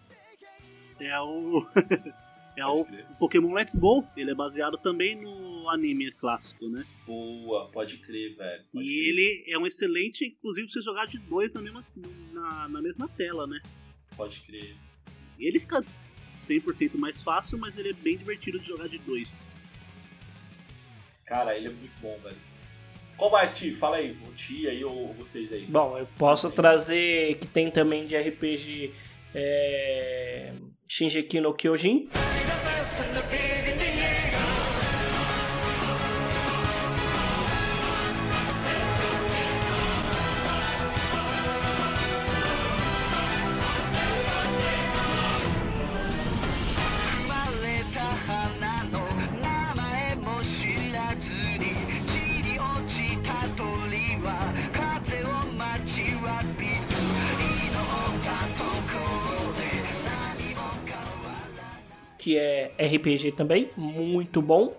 [1.00, 1.66] é o
[2.56, 2.86] é o.
[3.18, 4.06] Pokémon Let's Go.
[4.16, 6.84] Ele é baseado também no anime clássico, né?
[7.06, 8.64] Boa, pode crer, velho.
[8.72, 9.08] pode e crer.
[9.08, 11.84] ele é um excelente, inclusive, você jogar de dois na mesma,
[12.32, 13.60] na, na mesma tela, né?
[14.16, 14.76] Pode crer.
[15.38, 15.84] E ele fica
[16.38, 19.42] 100% mais fácil, mas ele é bem divertido de jogar de dois.
[21.24, 22.36] Cara, ele é muito bom, velho.
[23.16, 23.72] Qual mais, Ti?
[23.72, 25.66] Fala aí, o Ti aí ou vocês aí.
[25.66, 28.92] Bom, eu posso trazer que tem também de RPG
[29.34, 30.52] é...
[30.88, 32.08] Shingeki no Kyojin.
[62.78, 64.74] RPG também, muito bom.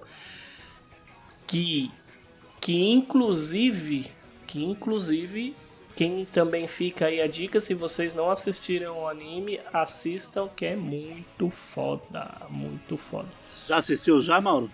[1.48, 1.92] Que
[2.60, 4.10] que inclusive,
[4.48, 5.56] que inclusive
[5.96, 10.76] quem também fica aí a dica, se vocês não assistiram o anime, assistam que é
[10.76, 13.28] muito foda, muito foda.
[13.68, 14.70] Já assistiu já, Mauro?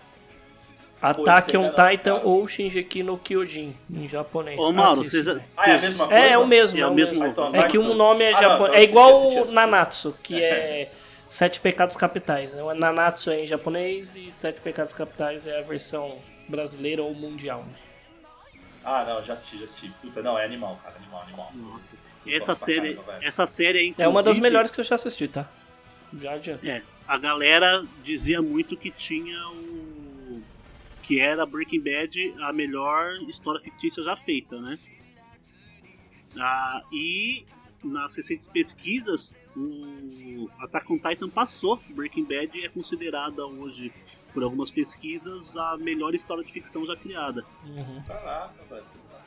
[1.00, 4.58] Attack Pô, on Titan era- ou Shingeki no Kyojin, em japonês.
[4.58, 5.22] Ô, Mauro, Assiste.
[5.22, 5.32] você já.
[5.62, 6.22] Ah, é a você- mesma coisa?
[6.22, 6.78] É, é o mesmo.
[6.78, 7.26] É É, o o mesmo- mesmo.
[7.26, 8.52] Então, É que o nome é Ah, japonês.
[8.60, 9.52] então é assisti, igual assisti, o.
[9.52, 10.90] Nanatsu, que é
[11.32, 12.52] Sete Pecados Capitais.
[12.52, 12.62] né?
[12.62, 17.64] O Nanatsu é em japonês e Sete Pecados Capitais é a versão brasileira ou mundial.
[18.84, 19.88] Ah, não, já assisti, já assisti.
[20.02, 20.96] Puta, não, é animal, cara.
[20.96, 21.50] Animal, animal.
[21.54, 21.96] Nossa.
[22.26, 25.26] Essa série, caramba, essa série aí, É uma das inclusive, melhores que eu já assisti,
[25.26, 25.48] tá?
[26.20, 26.68] Já adianta.
[26.68, 30.42] É, a galera dizia muito que tinha o.
[31.02, 34.78] que era Breaking Bad a melhor história fictícia já feita, né?
[36.38, 37.46] Ah, e
[37.82, 41.80] nas recentes pesquisas, o Attack on Titan passou.
[41.90, 43.92] Breaking Bad é considerada hoje,
[44.32, 47.44] por algumas pesquisas, a melhor história de ficção já criada.
[47.64, 48.02] Uhum.
[48.06, 48.82] Caraca, velho.
[48.86, 49.26] você tá-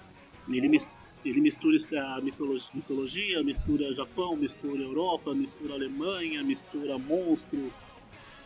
[0.51, 0.91] Ele, mis-
[1.23, 1.75] ele mistura
[2.15, 7.71] a mitologia, mitologia, mistura Japão, mistura Europa, mistura Alemanha, mistura monstro,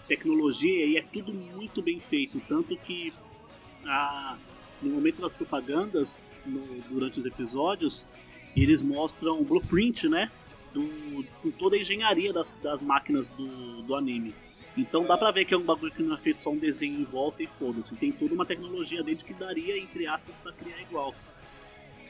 [0.07, 2.39] tecnologia, e é tudo muito bem feito.
[2.47, 3.13] Tanto que
[3.85, 4.37] a-
[4.81, 8.07] no momento das propagandas, no- durante os episódios,
[8.55, 10.31] eles mostram o blueprint, né?
[10.73, 14.35] Do, com toda a engenharia das, das máquinas do, do anime.
[14.77, 16.99] Então dá pra ver que é um bagulho que não é feito só um desenho
[16.99, 17.95] em volta e foda-se.
[17.95, 21.13] Tem toda uma tecnologia dentro que daria, entre aspas, pra criar igual.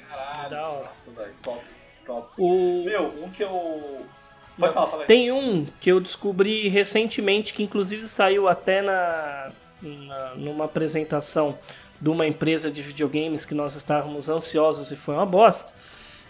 [0.09, 0.49] Caralho.
[0.49, 0.89] Da hora.
[0.89, 1.33] Nossa, velho.
[1.41, 1.61] Top,
[2.05, 2.29] top.
[2.37, 2.83] O...
[2.85, 4.05] Meu, um que eu.
[4.57, 5.07] Pode falar, fala aí.
[5.07, 9.51] Tem um que eu descobri recentemente, que inclusive saiu até na,
[9.81, 11.57] na- numa apresentação
[12.01, 15.73] de uma empresa de videogames que nós estávamos ansiosos e foi uma bosta.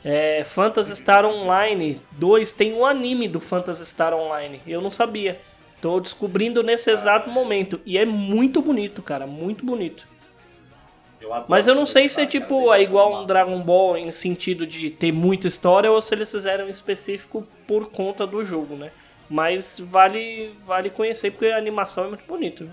[0.03, 4.61] É, Phantasy Star Online 2 tem um anime do Phantasy Star Online.
[4.65, 5.39] Eu não sabia.
[5.81, 7.79] Tô descobrindo nesse exato momento.
[7.85, 9.25] E é muito bonito, cara.
[9.25, 10.07] Muito bonito.
[11.21, 13.25] Eu Mas eu não sei se é cara, tipo, é igual um.
[13.25, 17.91] Dragon Ball em sentido de ter muita história ou se eles fizeram em específico por
[17.91, 18.91] conta do jogo, né?
[19.29, 22.65] Mas vale, vale conhecer porque a animação é muito bonita.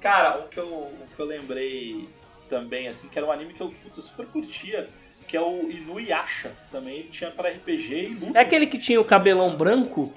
[0.00, 2.08] Cara, o que, eu, o que eu lembrei
[2.48, 4.88] também, assim, que era um anime que eu puta, super curtia,
[5.26, 6.52] que é o Inuyasha.
[6.70, 8.38] Também ele tinha pra RPG e luta.
[8.38, 10.12] É aquele que tinha o cabelão branco?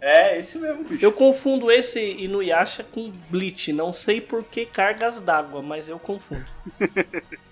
[0.00, 1.04] É, esse mesmo, bicho.
[1.04, 3.72] Eu confundo esse Inuyasha com Bleach.
[3.72, 6.44] Não sei por que cargas d'água, mas eu confundo.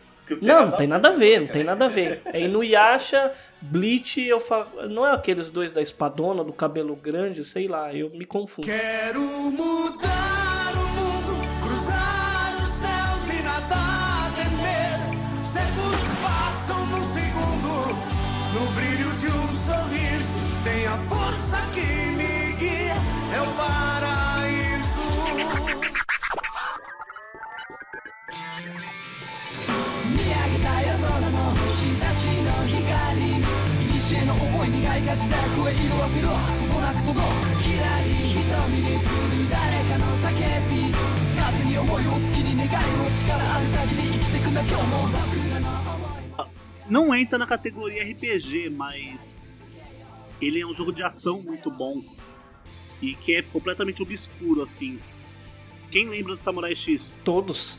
[0.40, 2.22] Não, não tem nada a ver, não tem nada a ver.
[2.26, 4.88] É Inuyasha, Bleach, eu falo.
[4.88, 8.64] Não é aqueles dois da espadona, do cabelo grande, sei lá, eu me confundo.
[8.64, 10.59] Quero mudar
[20.89, 20.89] sorriso.
[20.89, 22.95] Tem a força que me guia,
[23.33, 25.05] é o paraíso.
[30.05, 33.45] 見上げた夜空の星たちの光
[34.05, 36.36] 古の思い苦いがちだ声色あせろこ
[36.73, 39.01] となく届くきらり瞳に映る
[39.49, 39.59] 誰
[39.89, 40.29] かの叫
[40.69, 40.93] び
[41.36, 45.19] 風に思いを月に願いを力ある限り生きてくんだ今日も僕
[45.53, 46.25] らの思い
[46.88, 49.41] Não entra na categoria RPG, mas
[50.41, 52.03] ele é um jogo de ação muito bom
[53.03, 54.99] e que é completamente obscuro assim.
[55.91, 57.20] Quem lembra do Samurai X?
[57.24, 57.78] Todos.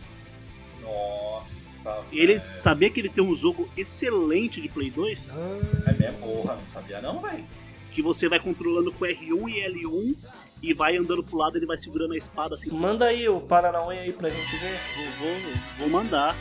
[0.81, 2.03] Nossa.
[2.11, 2.61] Ele velho.
[2.61, 5.37] sabia que ele tem um jogo excelente de Play 2
[5.87, 6.17] É mesmo?
[6.19, 7.45] Porra, não sabia não, velho.
[7.93, 10.15] que você vai controlando com R1 e L1
[10.61, 12.69] e vai andando pro lado, ele vai segurando a espada assim.
[12.69, 14.79] Manda aí o Paranauê aí pra gente ver.
[14.95, 16.35] Vou, vou, vou mandar.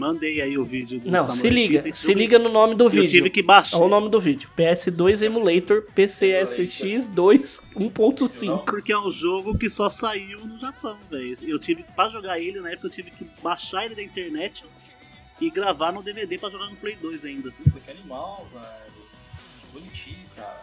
[0.00, 2.74] Mandei aí o vídeo do Não, Samurai se liga, X, se liga é- no nome
[2.74, 3.08] do Eu vídeo.
[3.10, 3.76] tive que baixar.
[3.76, 4.48] Olha o nome do vídeo.
[4.56, 8.64] PS2 Emulator PCSX 2 1.5.
[8.64, 11.36] Porque é um jogo que só saiu no Japão, velho.
[11.42, 14.64] Eu tive pra jogar ele na época eu tive que baixar ele da internet
[15.40, 17.50] e gravar no DVD pra jogar no Play 2 ainda.
[17.52, 18.64] Puta, que animal, velho.
[19.72, 20.60] Bonitinho, cara.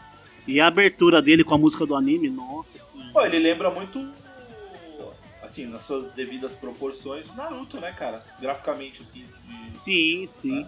[0.48, 3.10] E a abertura dele com a música do anime, nossa senhora.
[3.12, 4.00] Pô, ele lembra muito
[5.48, 8.24] assim, nas suas devidas proporções, Naruto, né, cara?
[8.40, 9.26] Graficamente, assim.
[9.46, 10.68] de- Sim, sim.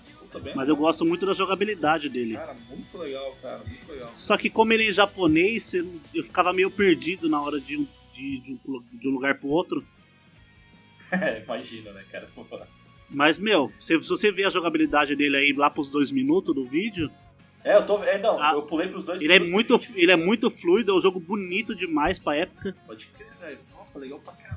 [0.55, 2.36] Mas eu gosto muito da jogabilidade dele.
[2.36, 4.09] Cara, muito legal, cara, muito legal.
[4.13, 7.88] Só que como ele é em japonês, eu ficava meio perdido na hora de, um-
[8.13, 9.84] de, de, um, de um lugar pro outro.
[11.11, 12.30] É, imagina, né, cara?
[13.09, 17.09] Mas, meu, se, você ver a jogabilidade dele aí lá pros dois minutos do vídeo,
[17.63, 18.01] É, eu tô.
[18.03, 19.99] É, não, Ah, eu pulei pros dois ele é, minutos muito, e vinte.
[20.03, 22.75] ele é muito fluido, é um jogo bonito demais pra época.
[22.86, 23.59] Pode crer, velho.
[23.75, 24.49] Nossa, legal pra caramba, velho.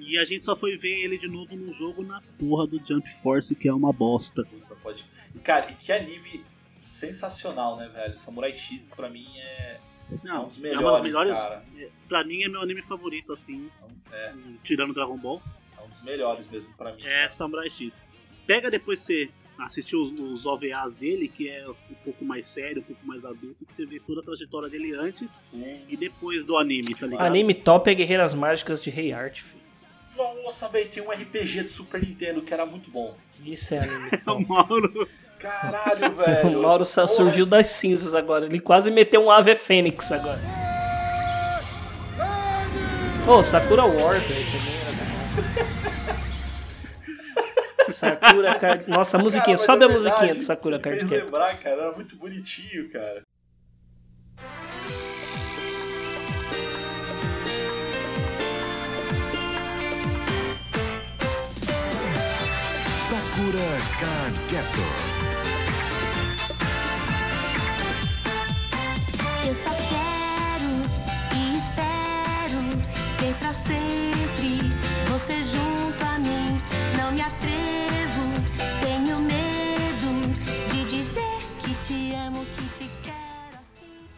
[0.00, 3.08] E a gente só foi ver ele de novo no jogo na porra do Jump
[3.22, 4.44] Force, que é uma bosta.
[4.44, 5.04] Puta, pode.
[5.42, 6.44] Cara, e que anime
[6.88, 8.16] sensacional, né, velho?
[8.16, 9.80] Samurai X pra mim é.
[10.22, 11.38] Não, um dos é uma das melhores, melhores.
[11.38, 11.64] cara.
[12.08, 13.68] Pra mim é meu anime favorito, assim,
[14.12, 14.32] É,
[14.62, 15.42] tirando Dragon Ball.
[15.78, 17.02] é um dos melhores mesmo pra mim.
[17.04, 18.24] É Samurai X.
[18.46, 19.28] Pega depois você
[19.58, 23.64] assistir os, os OVAs dele, que é um pouco mais sério, um pouco mais adulto,
[23.66, 25.42] que você vê toda a trajetória dele antes
[25.88, 27.26] e depois do anime, tá ligado?
[27.26, 29.55] Anime top é Guerreiras Mágicas de Rei Art, filho.
[30.46, 33.16] Nossa, velho, tem um RPG de Super Nintendo que era muito bom.
[33.44, 34.38] Isso é anime O.
[34.46, 35.08] Mauro.
[35.40, 36.58] Caralho, velho.
[36.60, 38.44] O Mauro só surgiu das cinzas agora.
[38.44, 40.38] Ele quase meteu um Ave Fênix agora.
[43.26, 44.92] Ô, Sakura Wars aí também era
[47.88, 47.92] da.
[47.92, 48.84] Sakura Card...
[48.88, 49.56] Nossa, a musiquinha.
[49.56, 51.22] Cara, Sobe é a musiquinha verdade, do Sakura Card Captors.
[51.24, 53.22] lembrar, cara, era muito bonitinho, cara.
[63.46, 64.82] Captor.
[69.46, 70.70] Eu só quero
[71.32, 72.58] e espero
[73.20, 74.58] ter pra sempre
[75.08, 76.58] você junto a mim.
[76.98, 78.24] Não me atrevo,
[78.80, 80.10] tenho medo
[80.72, 84.08] de dizer que te amo, que te quero assim.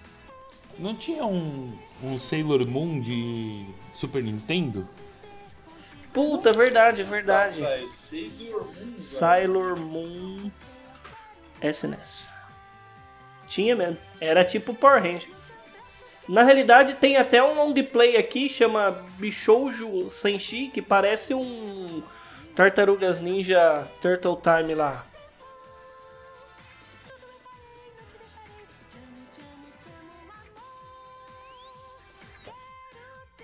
[0.79, 4.89] Não tinha um, um Sailor Moon de Super Nintendo?
[6.19, 7.61] Puta, é verdade, é verdade.
[7.61, 8.99] Velho, Sailor Moon.
[8.99, 10.51] Sailor Moon
[11.63, 12.29] SNS.
[13.47, 13.99] Tinha mesmo.
[14.21, 15.31] Era tipo Power Ranger.
[16.29, 22.03] Na realidade, tem até um long play aqui, chama Bishoujo Senshi, que parece um
[22.57, 25.07] Tartarugas Ninja Turtle Time lá.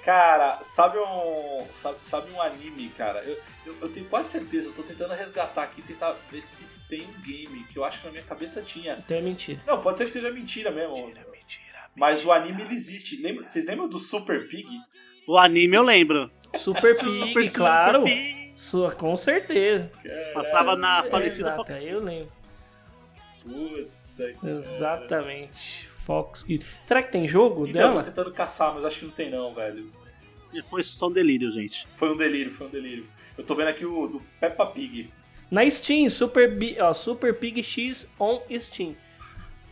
[0.05, 1.67] Cara, sabe um.
[1.73, 3.23] Sabe, sabe um anime, cara?
[3.25, 7.03] Eu, eu, eu tenho quase certeza, eu tô tentando resgatar aqui, tentar ver se tem
[7.03, 8.99] um game que eu acho que na minha cabeça tinha.
[8.99, 9.61] Então é mentira.
[9.67, 10.95] Não, pode ser que seja mentira mesmo.
[10.95, 11.91] Mentira, mentira.
[11.97, 13.17] Mas o anime ele existe.
[13.23, 14.69] Lembra, vocês lembram do Super Pig?
[15.27, 16.31] O anime eu lembro.
[16.59, 18.03] Super Pig, Super, Super claro.
[18.05, 18.53] Pig.
[18.57, 19.91] Sua, com certeza.
[20.35, 22.33] Passava na falecida Exato, Fox eu lembro.
[23.43, 25.94] Puta que Exatamente.
[26.05, 26.67] Fox Kids.
[26.87, 28.03] Será que tem jogo Então, eu tô dela?
[28.05, 29.91] tentando caçar, mas acho que não tem não, velho.
[30.69, 31.87] Foi só um delírio, gente.
[31.97, 33.07] Foi um delírio, foi um delírio.
[33.37, 35.11] Eu tô vendo aqui o do Peppa Pig.
[35.51, 38.95] Na Steam, Super, Bi- ó, Super Pig X on Steam.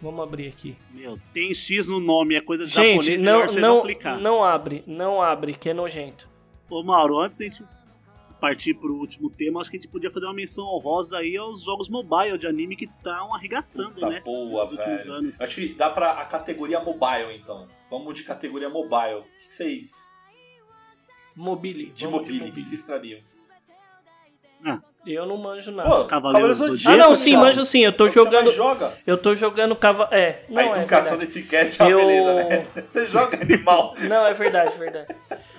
[0.01, 0.77] Vamos abrir aqui.
[0.93, 3.83] Meu, tem X no nome, é coisa de japonês, Gente, melhor não, você não, não
[3.83, 4.19] clicar.
[4.21, 6.29] não abre, não abre, que é nojento.
[6.69, 7.63] Ô Mauro, antes da gente
[8.43, 11.63] partir pro último tema, acho que a gente podia fazer uma menção honrosa aí aos
[11.63, 14.21] jogos mobile de anime que estão arregaçando, Tá né?
[14.25, 15.15] boa, Nos últimos velho.
[15.17, 15.41] anos.
[15.41, 17.69] Acho que dá pra a categoria mobile, então.
[17.89, 19.21] Vamos de categoria mobile.
[19.21, 20.13] O que vocês.
[21.37, 21.93] Mobile.
[21.95, 23.21] De mobile, o que vocês trariam?
[25.05, 25.91] Eu não manjo nada.
[25.91, 27.45] Pô, Cavaleiros do ah, Zodíaco, não, sim, Thiago.
[27.45, 27.81] manjo sim.
[27.85, 28.53] Eu tô É jogando.
[28.53, 28.97] joga?
[29.05, 30.09] Eu tô jogando cava...
[30.13, 31.19] É, não a é educação verdade.
[31.19, 32.67] desse cast é uma Eu- beleza, né?
[32.87, 33.95] Você joga animal.
[34.09, 35.13] Não, é verdade, verdade.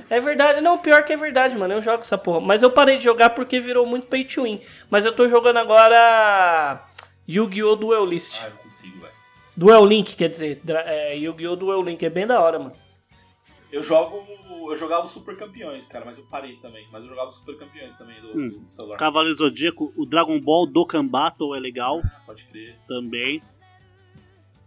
[0.10, 1.74] É verdade, não, pior que é verdade, mano.
[1.74, 2.40] Eu jogo essa porra.
[2.40, 4.60] Mas eu parei de jogar porque virou muito pay to win.
[4.90, 6.86] Mas eu tô jogando agora
[7.28, 7.76] Yu-Gi-Oh!
[7.76, 8.42] Duel List.
[8.44, 9.14] Ah, eu consigo, velho.
[9.56, 10.62] Duel Link, quer dizer.
[10.68, 11.56] É, Yu-Gi-Oh!
[11.56, 12.04] Duel Link.
[12.06, 12.74] É bem da hora, mano.
[13.72, 14.24] Eu jogo.
[14.70, 16.88] Eu jogava os Super Campeões, cara, mas eu parei também.
[16.92, 18.50] Mas eu jogava os Super Campeões também do, Hum.
[18.64, 18.98] do celular.
[18.98, 22.76] Cavaleiros do Zodíaco, o Dragon Ball Dokkan Battle é legal Pode crer.
[22.88, 23.42] também.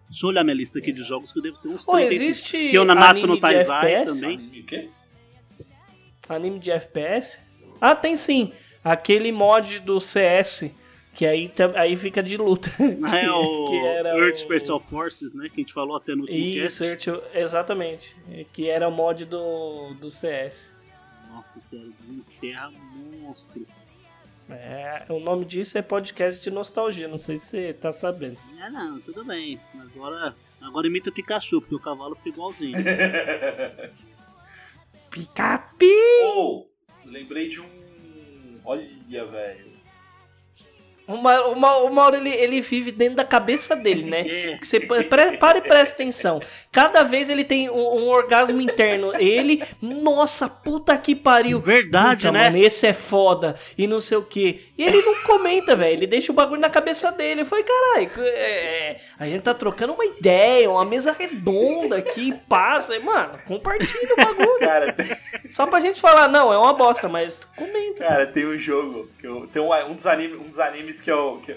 [0.08, 2.22] Deixa eu olhar minha lista aqui de jogos que eu devo ter uns Pô, 35.
[2.22, 4.20] existe Tem o Nanatsu anime no Taizai FPS?
[4.20, 4.36] também.
[4.36, 4.88] Anime o quê?
[6.28, 7.38] Anime de FPS?
[7.80, 8.52] Ah, tem sim.
[8.82, 10.70] Aquele mod do CS.
[11.14, 12.70] Que aí, aí fica de luta.
[12.78, 15.48] É o que era Earth o- Special Forces, né?
[15.48, 17.08] Que a gente falou até no último Isso, cast.
[17.08, 18.16] Earth- exatamente.
[18.30, 20.74] É, Que era o mod do, do CS.
[21.30, 22.72] Nossa senhora, desenterra
[23.22, 23.66] monstro.
[24.48, 28.38] É, o nome disso é podcast de nostalgia, não sei se você tá sabendo.
[28.60, 29.60] É, não, tudo bem.
[29.80, 32.76] Agora, agora imita o Pikachu, porque o cavalo fica igualzinho.
[35.16, 35.90] Picapi!
[36.34, 36.66] Oh,
[37.06, 38.60] lembrei de um.
[38.66, 39.75] Olha, velho.
[41.08, 44.24] O Mauro, o Mauro- o Mauro, ele, ele vive dentro da cabeça dele, né?
[44.58, 45.04] Que você pre-
[45.38, 46.40] para e presta atenção.
[46.72, 49.12] Cada vez ele tem um, um orgasmo interno.
[49.16, 51.60] Ele, nossa, puta que pariu.
[51.60, 52.50] Verdade, Puta, né?
[52.50, 53.54] Mano, esse é foda.
[53.78, 54.60] E não sei o quê.
[54.76, 55.92] E ele não comenta, velho.
[55.92, 57.42] Ele deixa o bagulho na cabeça dele.
[57.42, 62.34] Eu falei, caralho, é, é, a gente tá trocando uma ideia, uma mesa redonda aqui,
[62.48, 62.98] passa.
[62.98, 64.58] Mano, compartilha o bagulho.
[64.66, 65.06] Cara, tem,
[65.52, 67.85] Só pra gente falar, não, é uma bosta, mas comenta.
[67.98, 69.46] Cara, tem um jogo que eu.
[69.46, 71.40] Tem um, um, dos anime, um dos animes que eu.
[71.44, 71.56] que-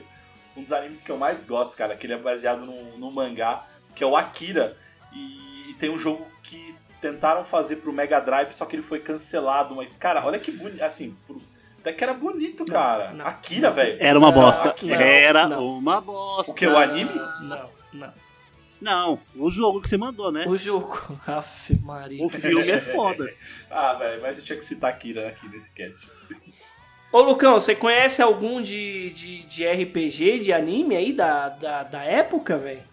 [0.58, 3.66] um dos animes que eu mais gosto, cara, que ele é baseado num, num mangá,
[3.96, 4.76] que é o Akira.
[5.14, 9.00] E, e tem um jogo que tentaram fazer pro Mega Drive, só que ele foi
[9.00, 9.76] cancelado.
[9.76, 10.82] Mas, cara, olha que bonito.
[10.82, 11.42] Assim, pro-
[11.80, 13.16] até que era bonito, cara.
[13.24, 13.98] Akira, velho.
[14.02, 14.70] Era uma bosta.
[14.70, 15.02] Akira.
[15.02, 15.66] Era não.
[15.78, 16.52] uma bosta.
[16.52, 16.68] O que?
[16.68, 17.14] O anime?
[17.42, 18.14] Não, não.
[18.82, 20.46] Não, o jogo que você mandou, né?
[20.48, 21.20] O jogo.
[21.28, 22.26] Aff, Maria.
[22.26, 23.32] O filme é foda.
[23.70, 26.08] ah, velho, mas eu tinha que citar Akira aqui nesse cast.
[27.12, 32.04] Ô, Lucão, você conhece algum de, de, de RPG, de anime aí da, da, da
[32.04, 32.84] época, velho?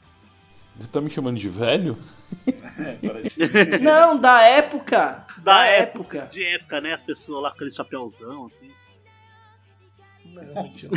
[0.79, 1.99] Você tá me chamando de velho?
[3.81, 5.27] Não, da época.
[5.39, 6.29] Da época.
[6.31, 6.93] De época, né?
[6.93, 8.71] As pessoas lá com aquele chapéuzão, assim.
[10.25, 10.91] Nossa.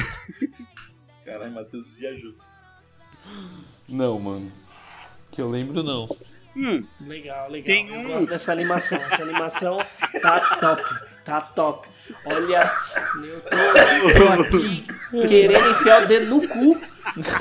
[1.23, 2.33] Caralho, Matheus viajou.
[3.87, 4.51] Não, mano.
[5.31, 6.07] Que eu lembro, não.
[6.55, 7.65] Hum, Legal, legal.
[7.65, 8.97] Tem Eu um- gosto dessa animação.
[9.11, 9.77] Essa animação
[10.21, 10.83] tá top.
[11.23, 11.87] Tá top.
[12.25, 12.71] Olha,
[13.21, 14.83] eu tô, tô aqui
[15.27, 16.77] querendo enfiar o dedo no cu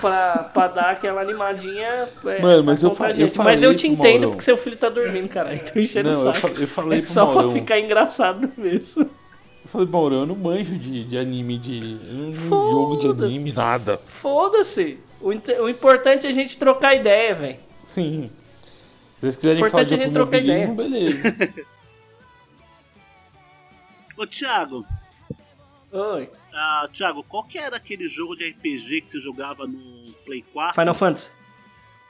[0.00, 2.06] pra, pra dar aquela animadinha.
[2.26, 3.30] é, Mano, mas eu fa- eu.
[3.42, 4.30] Mas eu te entendo Maurão.
[4.30, 5.54] porque seu filho tá dormindo, cara.
[5.54, 6.36] Então enchendo o eu saco.
[6.54, 9.04] fa- eu falei é só pra ficar engraçado mesmo.
[9.04, 11.98] Eu falei, Mauro, eu não manjo de, de anime, de.
[12.08, 13.24] Eu não jogo de Foda-se.
[13.34, 13.96] anime, nada.
[13.96, 15.00] Foda-se.
[15.20, 15.30] O,
[15.62, 17.56] o importante é a gente trocar ideia, velho.
[17.88, 18.30] Sim.
[19.14, 21.36] Se vocês quiserem falar Importante de a gente trocar automobilismo, beleza.
[24.14, 24.86] Ô, Thiago.
[25.90, 26.30] Oi.
[26.52, 30.78] Ah, Thiago, qual que era aquele jogo de RPG que você jogava no Play 4?
[30.78, 31.30] Final Fantasy.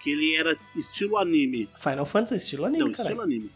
[0.02, 1.70] Que ele era estilo anime.
[1.78, 3.04] Final Fantasy, estilo anime, Não, caralho.
[3.04, 3.50] estilo anime.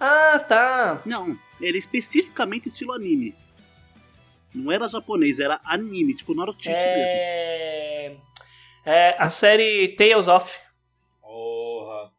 [0.00, 1.02] Ah, tá.
[1.04, 3.34] Não, era especificamente estilo anime.
[4.54, 6.82] Não era japonês, era anime, tipo Naruto mesmo.
[6.86, 8.16] É...
[8.86, 10.67] é a série Tales of.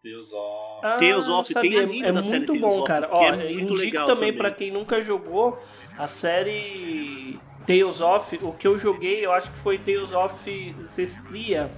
[0.02, 0.80] Deus, ó.
[0.82, 1.82] Ah, Tales of, tem sabia.
[1.84, 3.08] anime é da série muito Tales bom, of, cara.
[3.08, 4.38] que Ó, é muito indico legal também também.
[4.38, 5.60] pra quem nunca jogou
[5.98, 7.38] a série
[7.68, 8.40] Tales of.
[8.42, 11.70] O que eu joguei, eu acho que foi Tales of Zestria.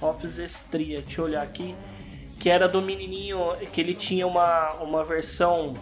[0.00, 1.74] Of Zestria, deixa eu olhar aqui.
[2.38, 3.38] Que era do menininho
[3.72, 5.74] que ele tinha uma, uma versão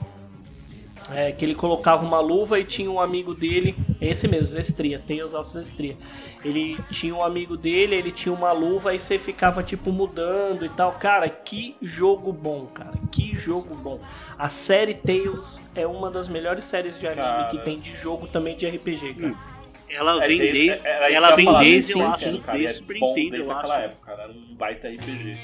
[1.13, 5.35] é, que ele colocava uma luva e tinha um amigo dele, esse mesmo, Zestria, Tales
[5.35, 5.97] of Zestria.
[6.45, 10.69] Ele tinha um amigo dele, ele tinha uma luva e você ficava tipo mudando e
[10.69, 10.93] tal.
[10.93, 14.01] Cara, que jogo bom, cara, que jogo bom.
[14.39, 17.49] A série Tales é uma das melhores séries de anime Cara.
[17.51, 19.35] que tem de jogo também de RPG, cara.
[19.93, 22.67] Ela É vem desde- desde, ela eu vem desde, desde eu Nintendo, acho, cara, desde
[22.77, 23.85] é Super bom Nintendo, desde eu aquela acho.
[23.87, 24.23] época, cara.
[24.23, 25.37] Era um baita RPG.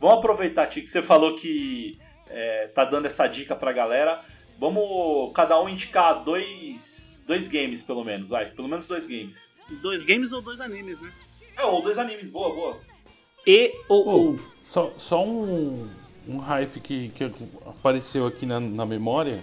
[0.00, 4.20] Vamos aproveitar, Tio, que você falou que é, tá dando essa dica pra galera.
[4.58, 8.46] Vamos cada um indicar dois, dois games, pelo menos, vai.
[8.46, 9.56] Pelo menos dois games.
[9.82, 11.12] Dois games ou dois animes, né?
[11.56, 12.78] É, ou dois animes, boa, boa.
[13.46, 15.88] E ou Pô, só, só um,
[16.28, 17.32] um hype que, que
[17.66, 19.42] apareceu aqui na, na memória.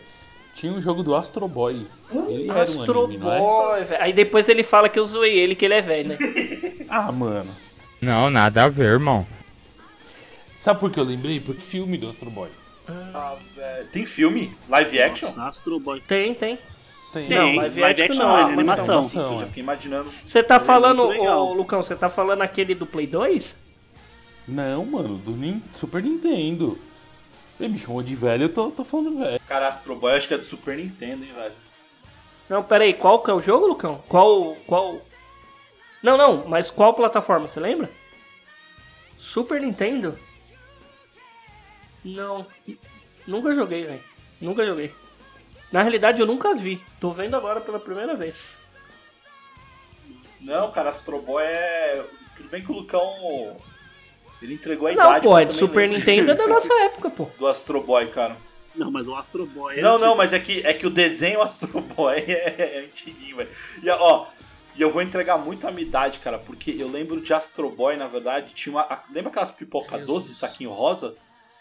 [0.53, 1.86] Tinha um jogo do Astro Boy.
[2.12, 3.39] Ele era um Astro anime, é?
[3.39, 4.03] Boy, velho.
[4.03, 6.18] Aí depois ele fala que eu zoei ele, que ele é velho, né?
[6.88, 7.49] Ah, mano.
[7.99, 9.26] Não, nada a ver, irmão.
[10.60, 11.39] Sabe por que eu lembrei?
[11.39, 12.49] Porque filme do Astro Boy.
[12.88, 13.88] Ah, velho.
[13.88, 14.56] Tem filme?
[14.70, 15.28] Live action?
[15.30, 16.01] Nossa, Astro Boy.
[16.01, 16.58] Tem, tem.
[17.14, 17.30] Tem.
[17.30, 19.01] Não, live, action, não, é mas animação.
[19.03, 20.12] Nossa, eu já fiquei imaginando.
[20.26, 21.47] Você tá falando, muito legal.
[21.47, 23.56] ô, Lucão, você tá falando aquele do Play 2?
[24.47, 26.78] Não, mano, do Nin- Super Nintendo.
[27.60, 29.39] Ele me chamou de velho, eu tô, tô falando velho.
[29.47, 31.53] Cara, Astro Boy acho que é do Super Nintendo, hein, velho.
[32.49, 34.03] Não, pera aí, qual que é o jogo, Lucão?
[34.10, 34.99] Qual, qual...
[36.03, 37.89] Não, não, mas qual plataforma, você lembra?
[39.18, 40.20] Super Nintendo?
[42.06, 42.45] Não,
[43.28, 44.03] nunca joguei, velho.
[44.39, 44.93] Nunca joguei.
[45.72, 46.82] Na realidade, eu nunca vi.
[46.99, 48.58] Tô vendo agora pela primeira vez.
[50.41, 52.06] Não, cara, Astro Boy é.
[52.38, 53.58] Tudo bem que o Lucão.
[54.41, 55.24] Ele entregou a Não, idade.
[55.24, 55.97] pô, mas é também Super lembro.
[55.97, 57.26] Nintendo é da nossa época, pô.
[57.38, 58.38] Do Astro Boy, cara.
[58.76, 60.06] Não, mas o Astro Boy é Não, antigo.
[60.06, 63.49] não, mas é que, é que o desenho Astro Boy é, é antiguinho, velho.
[63.82, 64.28] E ó,
[64.76, 67.95] e eu vou entregar muito a minha idade, cara, porque eu lembro de Astro Boy,
[67.95, 68.82] na verdade, tinha uma.
[68.82, 71.16] a- Lembra aquelas pipoca doce, saquinho rosa?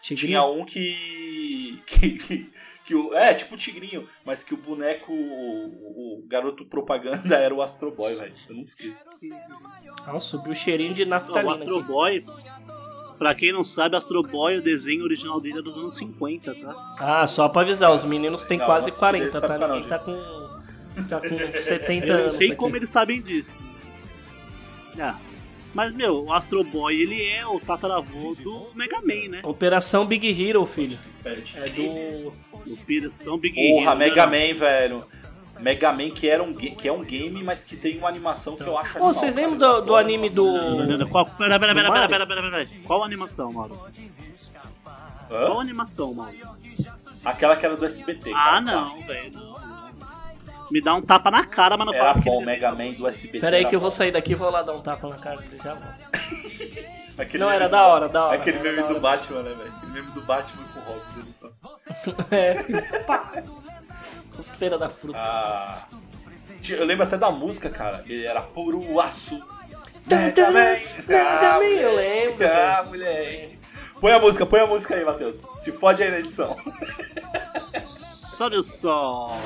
[0.04, 0.28] Tigrinho?
[0.28, 1.82] Tinha um que.
[1.86, 2.50] que, que,
[2.84, 7.54] que o, é, tipo o tigrinho, mas que o boneco, o, o garoto propaganda era
[7.54, 8.34] o Astro Boy, velho.
[8.48, 9.08] Eu não esqueço.
[10.06, 11.48] Nossa, subiu o cheirinho de naftalina.
[11.50, 11.88] o Astro aqui.
[11.88, 12.24] Boy,
[13.18, 16.96] pra quem não sabe, Astro Boy, o desenho original dele é dos anos 50, tá?
[16.98, 19.58] Ah, só pra avisar, os meninos têm Não, quase não assisti 40, desse tá?
[19.58, 21.28] não, Ninguém tá com, tá com
[21.58, 22.34] 70 Eu não anos.
[22.34, 22.56] sei aqui.
[22.56, 23.64] como eles sabem disso.
[25.00, 25.18] Ah,
[25.74, 29.40] mas, meu, o Astro Boy, ele é o tataravô do Mega Man, né?
[29.42, 30.98] Operação Big Hero, filho.
[31.24, 32.32] É do.
[32.72, 34.48] Operação Big Porra, Hero, Mega né?
[34.48, 35.04] Man, velho.
[35.60, 38.62] Mega Man que, era um, que é um game, mas que tem uma animação que
[38.62, 39.46] eu acho Pô, animal, vocês cara.
[39.48, 40.44] lembram do, do anime do.
[41.08, 42.08] Qual, pera, pera, pera, pera, Mario?
[42.08, 42.80] pera, pera, pera, pera.
[42.84, 43.80] Qual animação, Mauro?
[45.28, 46.36] Qual animação, Mauro?
[47.24, 48.30] Aquela que era do SBT.
[48.32, 49.53] Ah, cara, não, velho, não.
[50.70, 53.06] Me dá um tapa na cara, mas não Era fala que bom, Mega Man do
[53.06, 53.40] SBT.
[53.40, 55.36] Pera aí que eu vou sair daqui e vou lá dar um tapa na cara
[55.36, 55.74] dele já.
[55.74, 55.94] volto.
[57.38, 58.98] Não, era da hora, da hora, Aquele meme do.
[58.98, 59.72] Batman, né, velho?
[59.76, 61.34] Aquele meme do Batman com o Robin.
[61.38, 61.50] Então.
[62.30, 62.54] É,
[63.02, 63.42] pá.
[64.58, 65.16] Feira da fruta.
[65.16, 65.86] Ah,
[66.68, 68.02] eu lembro até da música, cara.
[68.06, 69.40] Ele era puro aço.
[70.10, 70.76] Mega Man.
[71.06, 72.46] Mega Man, eu lembro.
[72.46, 72.88] Ah, velho.
[72.88, 73.58] moleque.
[74.00, 75.46] Põe a música, põe a música aí, Matheus.
[75.60, 76.56] Se fode aí na edição.
[77.56, 79.40] Sobe o som.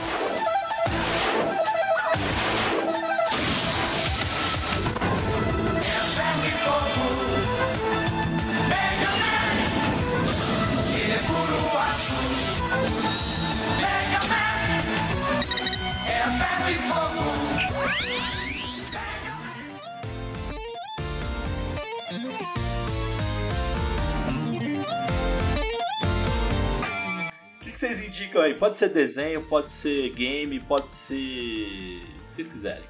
[27.78, 28.54] Que, que vocês indicam aí?
[28.54, 31.14] Pode ser desenho, pode ser game, pode ser.
[31.14, 32.82] O que vocês quiserem.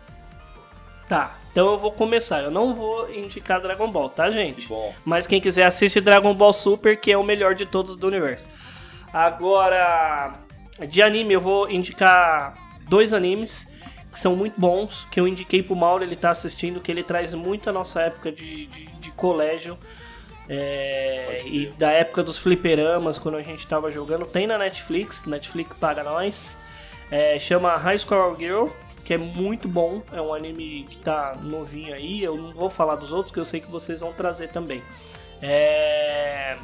[1.06, 2.42] Tá, então eu vou começar.
[2.42, 4.66] Eu não vou indicar Dragon Ball, tá, gente?
[4.66, 4.94] bom.
[5.04, 8.46] Mas quem quiser assiste Dragon Ball Super, que é o melhor de todos do universo.
[9.12, 10.34] Agora,
[10.88, 12.54] de anime, eu vou indicar
[12.88, 13.66] dois animes
[14.12, 17.34] que são muito bons, que eu indiquei pro Mauro, ele tá assistindo, que ele traz
[17.34, 19.78] muito a nossa época de, de, de colégio.
[20.48, 25.76] É, e da época dos fliperamas, quando a gente tava jogando, tem na Netflix, Netflix
[25.78, 26.58] paga nós.
[27.10, 28.66] É, chama High School Girl,
[29.04, 30.02] que é muito bom.
[30.12, 32.22] É um anime que tá novinho aí.
[32.22, 34.82] Eu não vou falar dos outros, que eu sei que vocês vão trazer também.
[35.42, 36.56] É,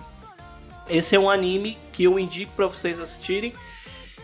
[0.88, 3.52] Esse é um anime que eu indico pra vocês assistirem.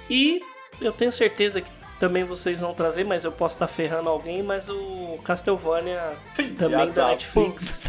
[0.09, 0.43] E
[0.81, 4.43] eu tenho certeza que também vocês vão trazer, mas eu posso estar ferrando alguém.
[4.43, 6.17] Mas o Castlevania
[6.57, 7.83] também da da Netflix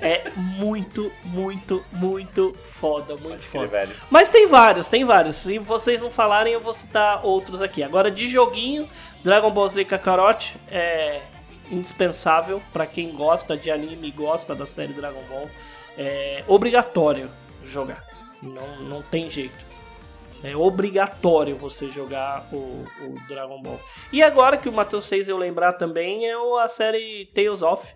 [0.00, 3.88] é muito, muito, muito foda, muito foda.
[4.10, 5.36] Mas tem vários, tem vários.
[5.36, 7.82] Se vocês não falarem, eu vou citar outros aqui.
[7.82, 8.88] Agora, de joguinho,
[9.22, 11.20] Dragon Ball Z Kakarot é
[11.70, 15.48] indispensável pra quem gosta de anime e gosta da série Dragon Ball.
[15.96, 17.30] É obrigatório
[17.64, 18.04] jogar.
[18.42, 19.70] Não, não tem jeito.
[20.42, 23.78] É obrigatório você jogar o, o Dragon Ball.
[24.10, 27.86] E agora que o Matheus fez eu lembrar também é a série Tales of.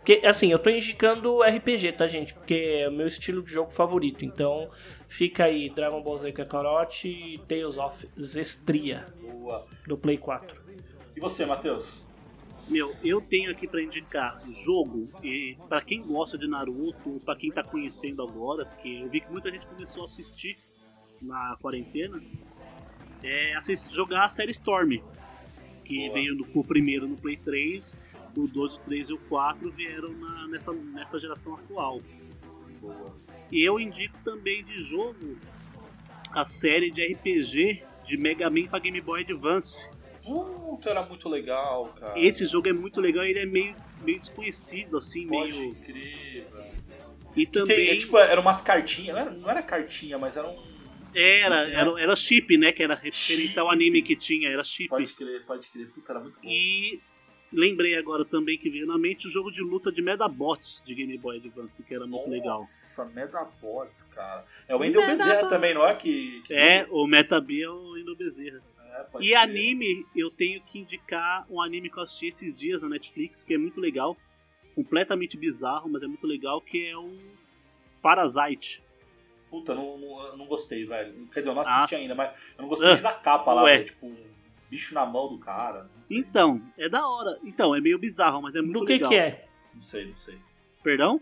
[0.00, 2.32] Porque, assim, eu tô indicando RPG, tá, gente?
[2.32, 4.24] Porque é o meu estilo de jogo favorito.
[4.24, 4.70] Então,
[5.06, 9.06] fica aí Dragon Ball Z Kakarot e Tales of Zestria.
[9.20, 9.66] Boa.
[9.86, 10.58] Do Play 4.
[11.14, 12.02] E você, Matheus?
[12.66, 17.50] Meu, eu tenho aqui pra indicar jogo e para quem gosta de Naruto, pra quem
[17.50, 20.56] tá conhecendo agora, porque eu vi que muita gente começou a assistir
[21.20, 22.22] na quarentena,
[23.24, 25.02] é assistir, jogar a série Storm,
[25.84, 26.14] que Boa.
[26.14, 27.98] veio no, o primeiro no Play 3,
[28.36, 32.00] o 2, o 3 e o 4 vieram na- nessa, nessa geração atual.
[33.50, 35.36] E eu indico também de jogo
[36.32, 39.90] a série de RPG de Mega Man pra Game Boy Advance.
[40.22, 42.18] Puta, era muito legal, cara.
[42.18, 43.74] Esse jogo é muito legal, ele é meio,
[44.04, 45.74] meio desconhecido, assim, Pode meio.
[45.76, 46.80] crer, velho.
[47.36, 47.88] E Tem- também.
[47.90, 50.70] é, tipo, eram umas cartinhas, não era, não era cartinha, mas era um.
[51.12, 52.70] Era, era, era chip, né?
[52.70, 54.88] Que era referência ao anime que tinha, era chip.
[54.88, 55.88] Pode crer, pode crer.
[55.90, 56.48] Puta, era muito bom.
[56.48, 57.00] E
[57.52, 61.16] lembrei agora também que veio na mente o jogo de luta de Medabots de Game
[61.18, 62.58] Boy Advance, que era muito legal.
[62.58, 64.44] Nossa, Medabots, cara.
[64.68, 65.18] É o Medabots.
[65.18, 65.94] Bezerra também, não é?
[65.94, 68.62] Que, que- É, o Metabee é o Indo Bezerra.
[68.92, 69.36] É, E crer.
[69.36, 73.54] anime, eu tenho que indicar um anime que eu assisti esses dias na Netflix, que
[73.54, 74.16] é muito legal.
[74.74, 77.16] Completamente bizarro, mas é muito legal, que é o
[78.02, 78.82] Parasite.
[79.50, 81.26] Puta, não, não, eu não gostei, velho.
[81.32, 81.96] Quer dizer, eu não assisti Nossa.
[81.96, 83.82] ainda, mas eu não gostei Ah, da capa lá, ué.
[83.82, 84.16] tipo,
[84.70, 85.90] bicho na mão do cara.
[86.08, 87.38] Então, é da hora.
[87.42, 89.10] Então, é meio bizarro, mas é muito Do que legal.
[89.10, 89.48] que é?
[89.74, 90.38] Não sei, não sei.
[90.82, 91.20] Perdão?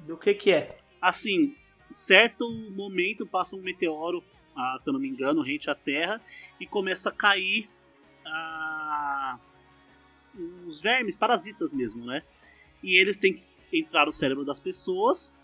[0.00, 0.78] Do que que é?
[1.00, 1.56] Assim,
[1.90, 4.22] certo momento passa um meteoro
[4.54, 6.20] a, se eu não me engano, rente à Terra
[6.60, 7.68] e começa a cair
[8.26, 9.38] a,
[10.66, 12.22] os vermes, parasitas mesmo, né?
[12.82, 15.34] E eles têm que entrar no cérebro das pessoas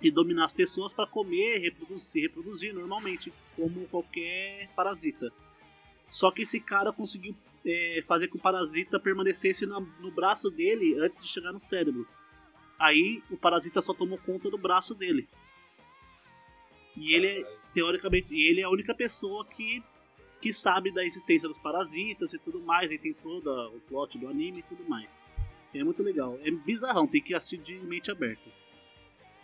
[0.00, 5.32] e dominar as pessoas para comer, reproduzir, se reproduzir normalmente, como qualquer parasita.
[6.12, 7.34] Só que esse cara conseguiu
[7.64, 11.58] é, fazer com que o parasita permanecesse na- no braço dele antes de chegar no
[11.58, 12.06] cérebro.
[12.78, 15.26] Aí o parasita só tomou conta do braço dele.
[16.96, 19.82] E ele é, teoricamente, e ele é a única pessoa que,
[20.38, 22.90] que sabe da existência dos parasitas e tudo mais.
[22.90, 25.24] Aí tem todo o plot do anime e tudo mais.
[25.72, 26.38] É muito legal.
[26.42, 28.50] É bizarrão, tem que assistir de mente aberta.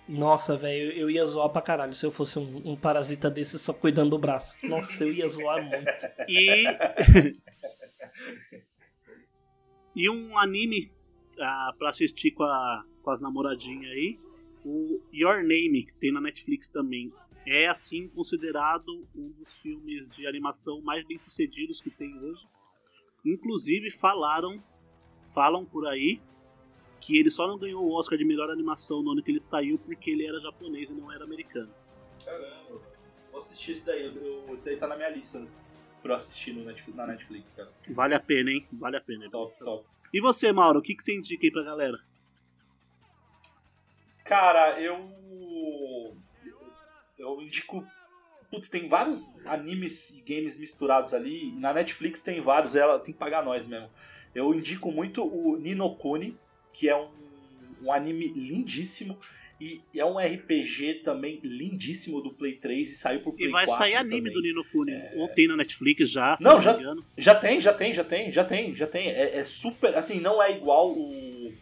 [0.08, 3.74] Nossa, velho, eu ia zoar pra caralho se eu fosse um, um parasita desse só
[3.74, 4.56] cuidando do braço.
[4.66, 6.06] Nossa, eu ia zoar muito.
[6.26, 6.64] E.
[9.94, 10.88] e um anime
[11.38, 14.18] ah, pra assistir com, a- com as namoradinhas aí.
[14.64, 17.12] O Your Name, que tem na Netflix também.
[17.46, 22.46] É, assim, considerado um dos filmes de animação mais bem sucedidos que tem hoje.
[23.24, 24.62] Inclusive, falaram.
[25.34, 26.20] Falam por aí
[27.00, 29.78] que ele só não ganhou o Oscar de melhor animação no ano que ele saiu
[29.78, 31.72] porque ele era japonês e não era americano.
[32.24, 32.80] Caramba,
[33.30, 34.04] vou assistir esse daí.
[34.04, 35.46] Eu, esse daí tá na minha lista
[36.02, 37.72] pra eu assistir no Netflix, na Netflix, cara.
[37.88, 38.66] Vale a pena, hein?
[38.72, 39.30] Vale a pena.
[39.30, 39.86] Top, top.
[40.12, 41.98] E você, Mauro, o que, que você indica aí pra galera?
[44.24, 46.16] Cara, eu.
[47.18, 47.86] Eu indico.
[48.50, 51.52] Putz, tem vários animes e games misturados ali.
[51.52, 53.90] Na Netflix tem vários, ela tem que pagar nós mesmo.
[54.34, 56.38] Eu indico muito o Ninokuni,
[56.78, 57.08] que é um,
[57.82, 59.18] um anime lindíssimo.
[59.60, 63.66] E é um RPG também lindíssimo do Play 3 e saiu pro Play E vai
[63.66, 64.32] 4 sair anime também.
[64.32, 64.92] do Nino Kuni.
[65.16, 67.04] Ou tem na Netflix já, se Não, não já, engano.
[67.16, 69.08] já tem, já tem, já tem, já tem, já tem.
[69.08, 69.96] É, é super.
[69.96, 71.52] Assim, não é igual o,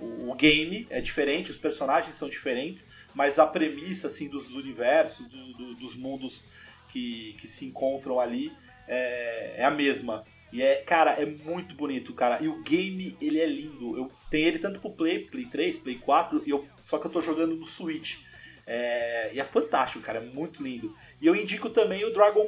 [0.00, 5.52] o game, é diferente, os personagens são diferentes, mas a premissa assim, dos universos, do-
[5.52, 6.42] do- dos mundos
[6.90, 8.50] que, que se encontram ali
[8.88, 10.24] é, é a mesma.
[10.52, 12.42] E é, cara, é muito bonito, cara.
[12.42, 13.94] E o game, ele é lindo.
[13.98, 17.10] Eu tenho ele tanto pro Play, Play 3, Play 4, e eu, só que eu
[17.10, 18.18] tô jogando no Switch.
[18.66, 20.94] É, e é fantástico, cara, é muito lindo.
[21.20, 22.46] E eu indico também o Dragon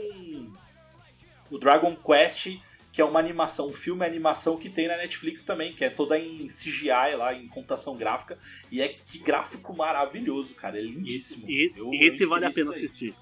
[1.51, 2.59] o Dragon Quest,
[2.93, 6.19] que é uma animação, um filme animação que tem na Netflix também, que é toda
[6.19, 8.39] em CGI lá, em computação gráfica,
[8.71, 11.49] e é que gráfico maravilhoso, cara, é lindíssimo.
[11.49, 13.15] E, Eu- esse eu vale a pena assistir.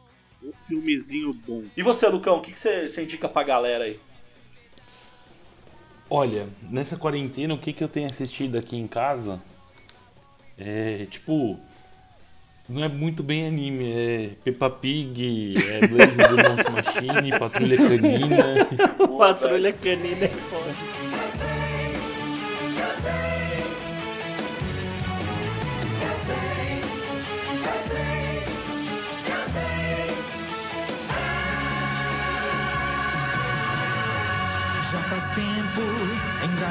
[0.42, 1.64] Um filmezinho bom.
[1.76, 3.98] E você, Lucão, o que, que você, você indica pra galera aí?
[6.08, 9.40] Olha, nessa quarentena, o que, que eu tenho assistido aqui em casa
[10.58, 11.58] é tipo.
[12.68, 18.66] Não é muito bem anime, é Peppa Pig, é Blaze do Monster Machine, Patrulha Canina.
[19.18, 21.05] Patrulha Canina é foda.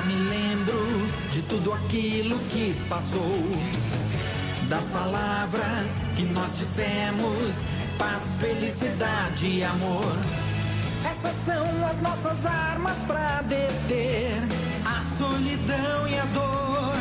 [0.06, 0.78] Me lembro
[1.32, 3.40] de tudo aquilo que passou.
[4.70, 7.56] Das palavras que nós dissemos,
[7.98, 10.16] paz, felicidade e amor.
[11.08, 14.42] Essas são as nossas armas pra deter
[14.86, 16.96] a solidão e a dor.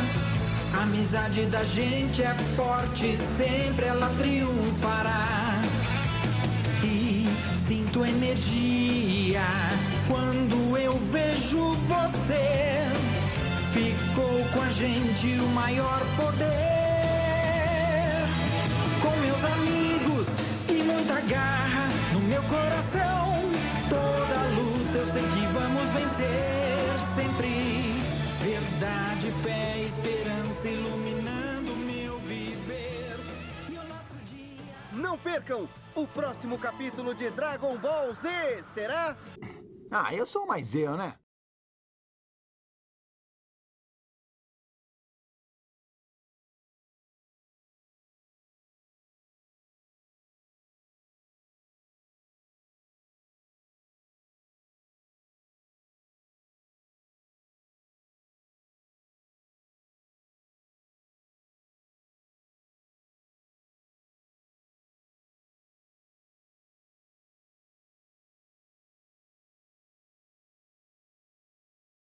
[0.77, 5.59] A amizade da gente é forte, sempre ela triunfará.
[6.83, 7.27] E
[7.57, 9.41] sinto energia
[10.07, 10.54] quando
[11.15, 12.43] vejo você.
[13.71, 16.51] Ficou com a gente o maior poder.
[19.01, 20.27] Com meus amigos
[20.67, 23.23] e muita garra no meu coração.
[23.89, 27.51] Toda luta eu sei que vamos vencer sempre.
[28.41, 33.15] Verdade, fé, esperança iluminando meu viver.
[34.91, 39.15] Não percam o próximo capítulo de Dragon Ball Z, será?
[39.97, 41.17] Ah, eu sou mais eu, né?